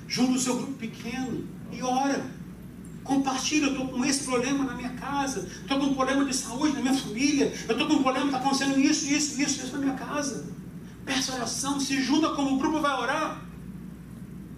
[0.08, 2.38] Junta o seu grupo pequeno e ora.
[3.04, 6.74] Compartilha, eu estou com esse problema na minha casa, estou com um problema de saúde
[6.74, 9.78] na minha família, eu estou com um problema, está acontecendo isso, isso, isso, isso na
[9.78, 10.46] minha casa.
[11.04, 13.42] Peça oração, se junta como o grupo vai orar.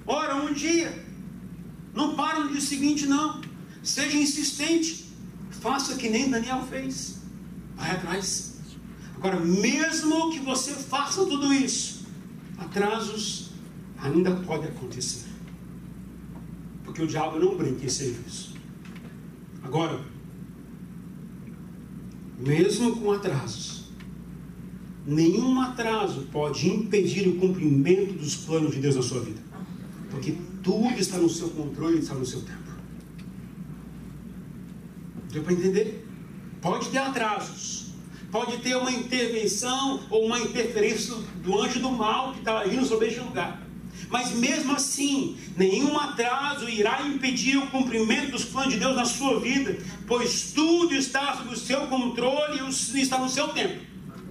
[0.06, 1.06] Ora um dia.
[1.94, 3.40] Não para no dia seguinte, não.
[3.82, 5.06] Seja insistente.
[5.50, 7.20] Faça que nem Daniel fez.
[7.76, 8.56] Vai atrás.
[9.14, 11.99] Agora, mesmo que você faça tudo isso,
[12.61, 13.50] atrasos
[13.98, 15.28] ainda podem acontecer.
[16.84, 18.54] Porque o diabo não brinca em serviço.
[19.62, 20.00] Agora,
[22.38, 23.90] mesmo com atrasos,
[25.06, 29.40] nenhum atraso pode impedir o cumprimento dos planos de Deus na sua vida.
[30.11, 32.58] Porque tudo está no seu controle e está no seu tempo.
[35.32, 36.06] Deu para entender?
[36.61, 37.89] Pode ter atrasos
[38.31, 43.09] pode ter uma intervenção ou uma interferência do anjo do mal que está agindo sobre
[43.09, 43.61] este lugar.
[44.09, 49.39] Mas mesmo assim, nenhum atraso irá impedir o cumprimento dos planos de Deus na sua
[49.41, 53.81] vida, pois tudo está sob o seu controle e está no seu tempo.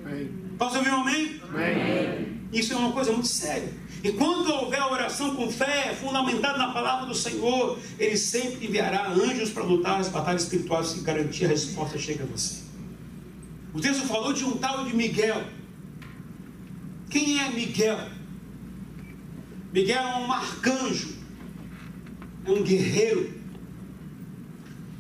[0.06, 0.30] Amém.
[0.58, 1.40] Posso ouvir um amém?
[1.50, 2.40] amém?
[2.52, 3.72] Isso é uma coisa muito séria.
[4.04, 9.50] E quando houver oração com fé, fundamentada na palavra do Senhor, Ele sempre enviará anjos
[9.50, 12.69] para lutar as batalhas espirituais e garantir a resposta chega a você.
[13.74, 15.44] O texto falou de um tal de Miguel.
[17.10, 18.10] Quem é Miguel?
[19.72, 21.16] Miguel é um arcanjo,
[22.46, 23.40] é um guerreiro.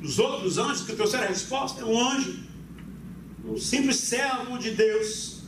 [0.01, 2.43] Os outros anjos que trouxeram a resposta é um anjo,
[3.43, 5.43] um simples servo de Deus,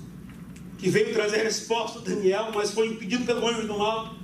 [0.79, 4.15] que veio trazer a resposta a Daniel, mas foi impedido pelo anjo do mal.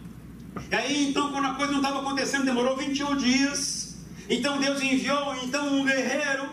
[0.72, 3.96] E aí, então, quando a coisa não estava acontecendo, demorou 21 dias.
[4.28, 6.50] Então Deus enviou então um guerreiro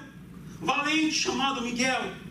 [0.61, 2.24] valente chamado Miguel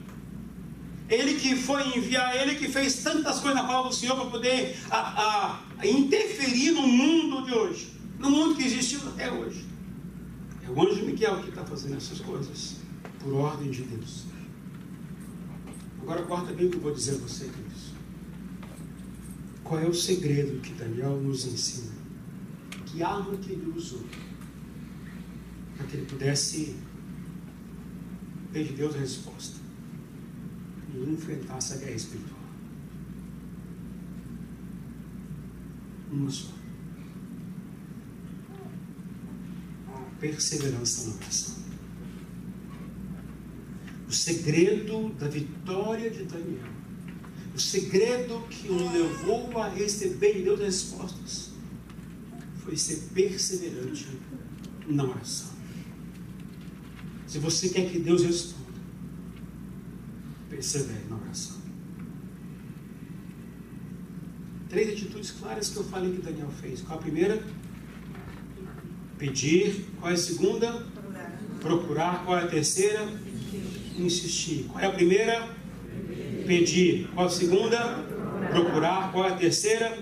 [1.10, 4.78] ele que foi enviar, ele que fez tantas coisas na palavra do Senhor para poder
[4.90, 9.66] a, a, interferir no mundo de hoje, no mundo que existiu até hoje.
[10.66, 12.78] É o anjo Miguel que está fazendo essas coisas,
[13.20, 14.24] por ordem de Deus.
[16.02, 17.94] Agora, corta bem o que eu vou dizer a você, queridos.
[19.64, 21.92] Qual é o segredo que Daniel nos ensina?
[22.86, 24.04] Que arma que ele usou
[25.78, 26.76] para que ele pudesse
[28.52, 29.63] de Deus a resposta?
[30.94, 32.40] E enfrentar essa guerra espiritual.
[36.12, 36.54] Uma só.
[39.88, 41.64] A perseverança na oração.
[44.08, 46.72] O segredo da vitória de Daniel.
[47.56, 51.52] O segredo que o levou a receber de Deus as respostas
[52.64, 54.08] foi ser perseverante
[54.88, 55.50] na oração.
[57.28, 58.63] Se você quer que Deus responda,
[60.54, 61.58] persevere na oração.
[64.70, 66.82] Três atitudes claras que eu falei que Daniel fez.
[66.82, 67.44] Qual a primeira?
[69.18, 69.86] Pedir.
[70.00, 70.86] Qual é a segunda?
[71.60, 72.24] Procurar.
[72.26, 73.08] Qual é a terceira?
[73.98, 74.66] Insistir.
[74.70, 75.48] Qual é a primeira?
[76.48, 77.08] Pedir.
[77.14, 78.04] Qual a segunda?
[78.50, 79.12] Procurar.
[79.12, 79.98] Qual é a terceira?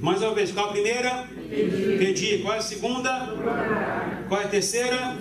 [0.00, 0.50] Mais uma vez.
[0.50, 1.28] Qual a primeira?
[1.48, 2.42] Pedir.
[2.42, 3.10] Qual é a segunda?
[4.28, 5.16] Qual é a terceira?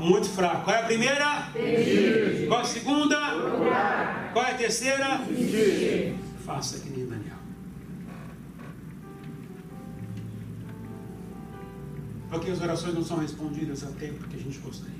[0.00, 0.64] Está muito fraco.
[0.64, 1.50] Qual é a primeira?
[2.48, 3.16] Qual é a segunda?
[4.32, 5.20] Qual é a terceira?
[6.42, 7.36] Faça que nem Daniel.
[12.30, 14.94] Porque as orações não são respondidas a tempo que a gente gostaria.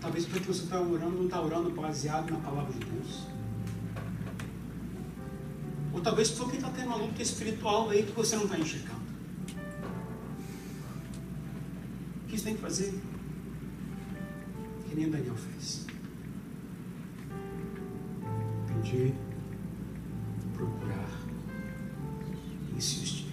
[0.00, 3.26] Talvez porque você está orando, não está orando baseado na palavra de Deus.
[5.92, 8.93] Ou talvez porque está tendo uma luta espiritual aí que você não está enxergando.
[12.34, 12.94] Que você tem que fazer?
[14.88, 15.86] Que nem Daniel fez.
[18.66, 19.14] Pedir,
[20.52, 21.10] procurar,
[22.76, 23.24] insistir.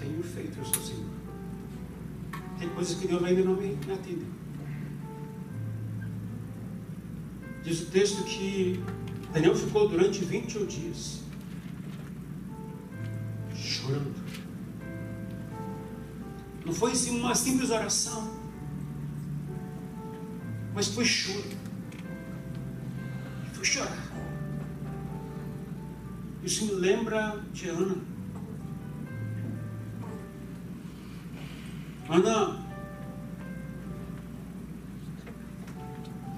[0.00, 1.04] tenho feito, eu sou Senhor.
[2.58, 4.26] Tem coisas que Deus ainda não me atende.
[7.62, 8.82] Diz o texto que
[9.32, 11.20] Daniel ficou durante 21 dias
[13.54, 14.29] chorando.
[16.64, 18.30] Não foi assim uma simples oração,
[20.74, 21.48] mas foi choro.
[23.52, 24.10] Foi chorar.
[26.42, 27.96] Isso me lembra de Ana.
[32.08, 32.58] Ana,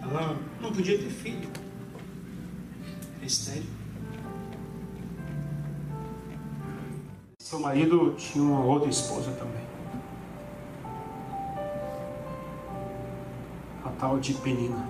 [0.02, 1.48] ela não podia ter filho.
[3.16, 3.64] Era estéreo.
[7.38, 9.71] Seu marido tinha uma outra esposa também.
[14.02, 14.84] Tal de Penina.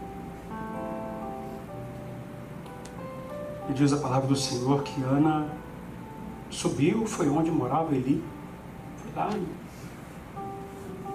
[3.69, 5.49] E diz a palavra do Senhor que Ana
[6.49, 8.25] subiu, foi onde morava Eli.
[8.97, 9.29] Foi lá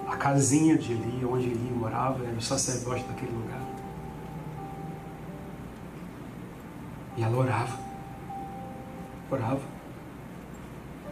[0.08, 3.62] a casinha de Eli, onde Eli morava, era o sacerdote daquele lugar.
[7.16, 7.80] E ela orava,
[9.28, 9.78] orava.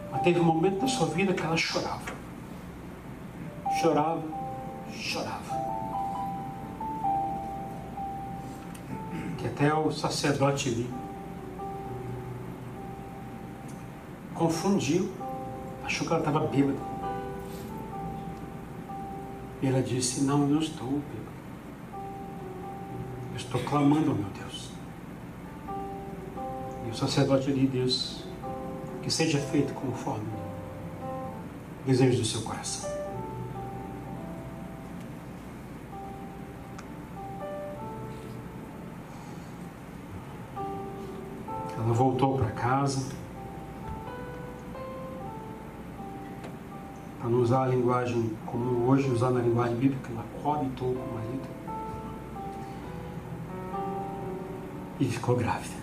[0.09, 2.15] Mas teve um momento da sua vida que ela chorava.
[3.81, 4.23] Chorava,
[4.93, 5.46] chorava.
[9.57, 10.87] Até o sacerdote Eli
[14.35, 15.11] confundiu,
[15.83, 16.77] achou que ela estava bêbada.
[19.59, 21.37] E ela disse: Não, eu não estou bêbado.
[23.31, 24.69] Eu estou clamando meu Deus.
[26.85, 28.23] E o sacerdote lhe Deus,
[29.01, 30.27] que seja feito conforme
[31.83, 32.96] o desejo do seu coração.
[41.97, 43.17] Voltou para casa.
[47.19, 51.13] para não usar a linguagem como hoje, usar na linguagem bíblica, ela coabitou com o
[51.15, 51.47] marido
[54.99, 55.75] e ficou grávida.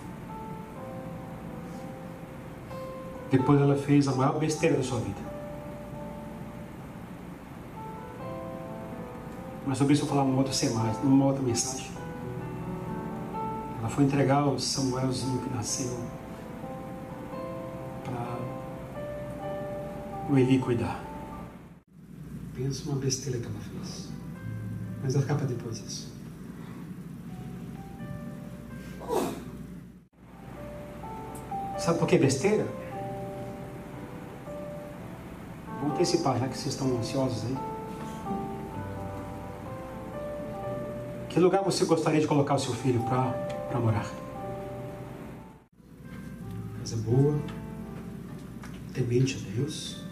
[3.29, 5.19] Depois ela fez a maior besteira da sua vida.
[9.67, 11.94] Mas sobre isso eu vou falar numa outra semana, numa outra mensagem.
[13.85, 15.95] Ela foi entregar o Samuelzinho que nasceu
[18.03, 18.39] para
[20.27, 21.03] o Eli cuidar.
[22.55, 24.09] Pensa uma besteira que ela fez.
[25.03, 26.11] Mas vai ficar para depois isso.
[31.77, 32.65] Sabe por que besteira?
[35.79, 37.74] Vamos antecipar, já que vocês estão ansiosos aí.
[41.35, 44.09] Que lugar você gostaria de colocar o seu filho para morar?
[46.79, 47.37] Casa boa,
[48.93, 50.05] temente a Deus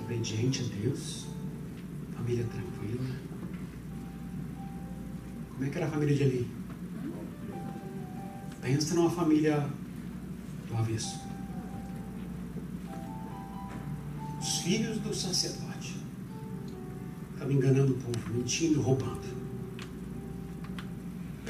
[0.00, 1.26] obediente a Deus,
[2.16, 3.16] família tranquila.
[5.50, 6.50] Como é que era a família de Eli?
[8.62, 9.68] Pensa numa família
[10.68, 11.20] do avesso.
[14.40, 15.98] Os filhos do sacerdote
[17.34, 19.41] estavam enganando o povo, mentindo, roubando.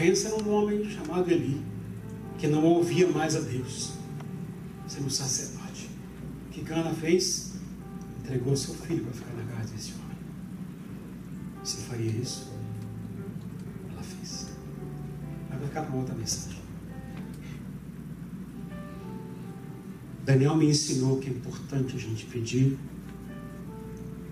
[0.02, 1.62] Pensa num homem chamado Eli,
[2.36, 3.92] que não ouvia mais a Deus,
[4.88, 5.88] sendo sacerdote.
[6.48, 7.52] O que Cana fez?
[8.18, 10.16] entregou seu filho para ficar na casa desse homem.
[11.62, 12.50] Você faria isso?
[13.92, 14.48] Ela fez.
[15.48, 16.58] Mas vai ficar para outra mensagem.
[20.24, 22.76] Daniel me ensinou que é importante a gente pedir,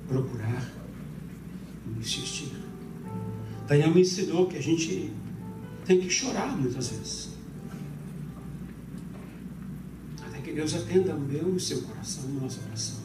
[0.08, 0.68] procurar
[1.86, 2.50] e insistir.
[3.68, 5.12] Daniel me ensinou que a gente
[5.90, 7.30] tem que chorar muitas vezes.
[10.44, 12.96] que Deus atenda o meu e o seu coração, a nossa oração.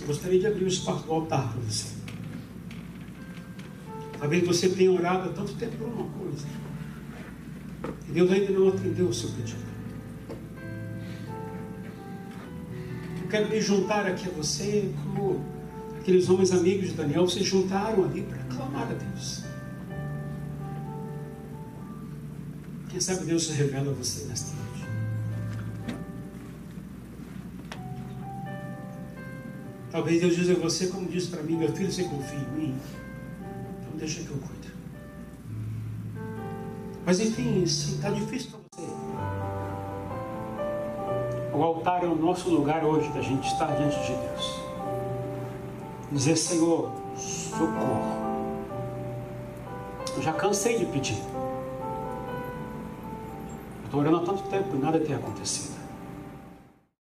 [0.00, 1.94] Eu gostaria de abrir o espaço do altar para você.
[4.18, 6.46] Talvez você tenha orado há tanto tempo por uma coisa.
[8.08, 9.64] E Deus ainda não atendeu o seu pedido.
[13.22, 15.44] Eu quero me juntar aqui a você como
[15.98, 18.39] aqueles homens amigos de Daniel se juntaram ali para
[18.70, 19.44] clamar a Deus.
[22.88, 24.70] Quem sabe Deus se revela a você nesta noite.
[29.90, 32.78] Talvez Deus diga a você, como disse para mim, meu filho, você confia em mim?
[33.80, 34.70] Então deixa que eu cuido.
[37.04, 38.90] Mas enfim, está difícil para você.
[41.52, 44.60] O altar é o nosso lugar hoje da gente estar diante de Deus.
[46.12, 48.19] Dizer, Senhor, socorro.
[50.16, 51.20] Eu já cansei de pedir.
[53.84, 55.79] Estou orando há tanto tempo e nada tem acontecido.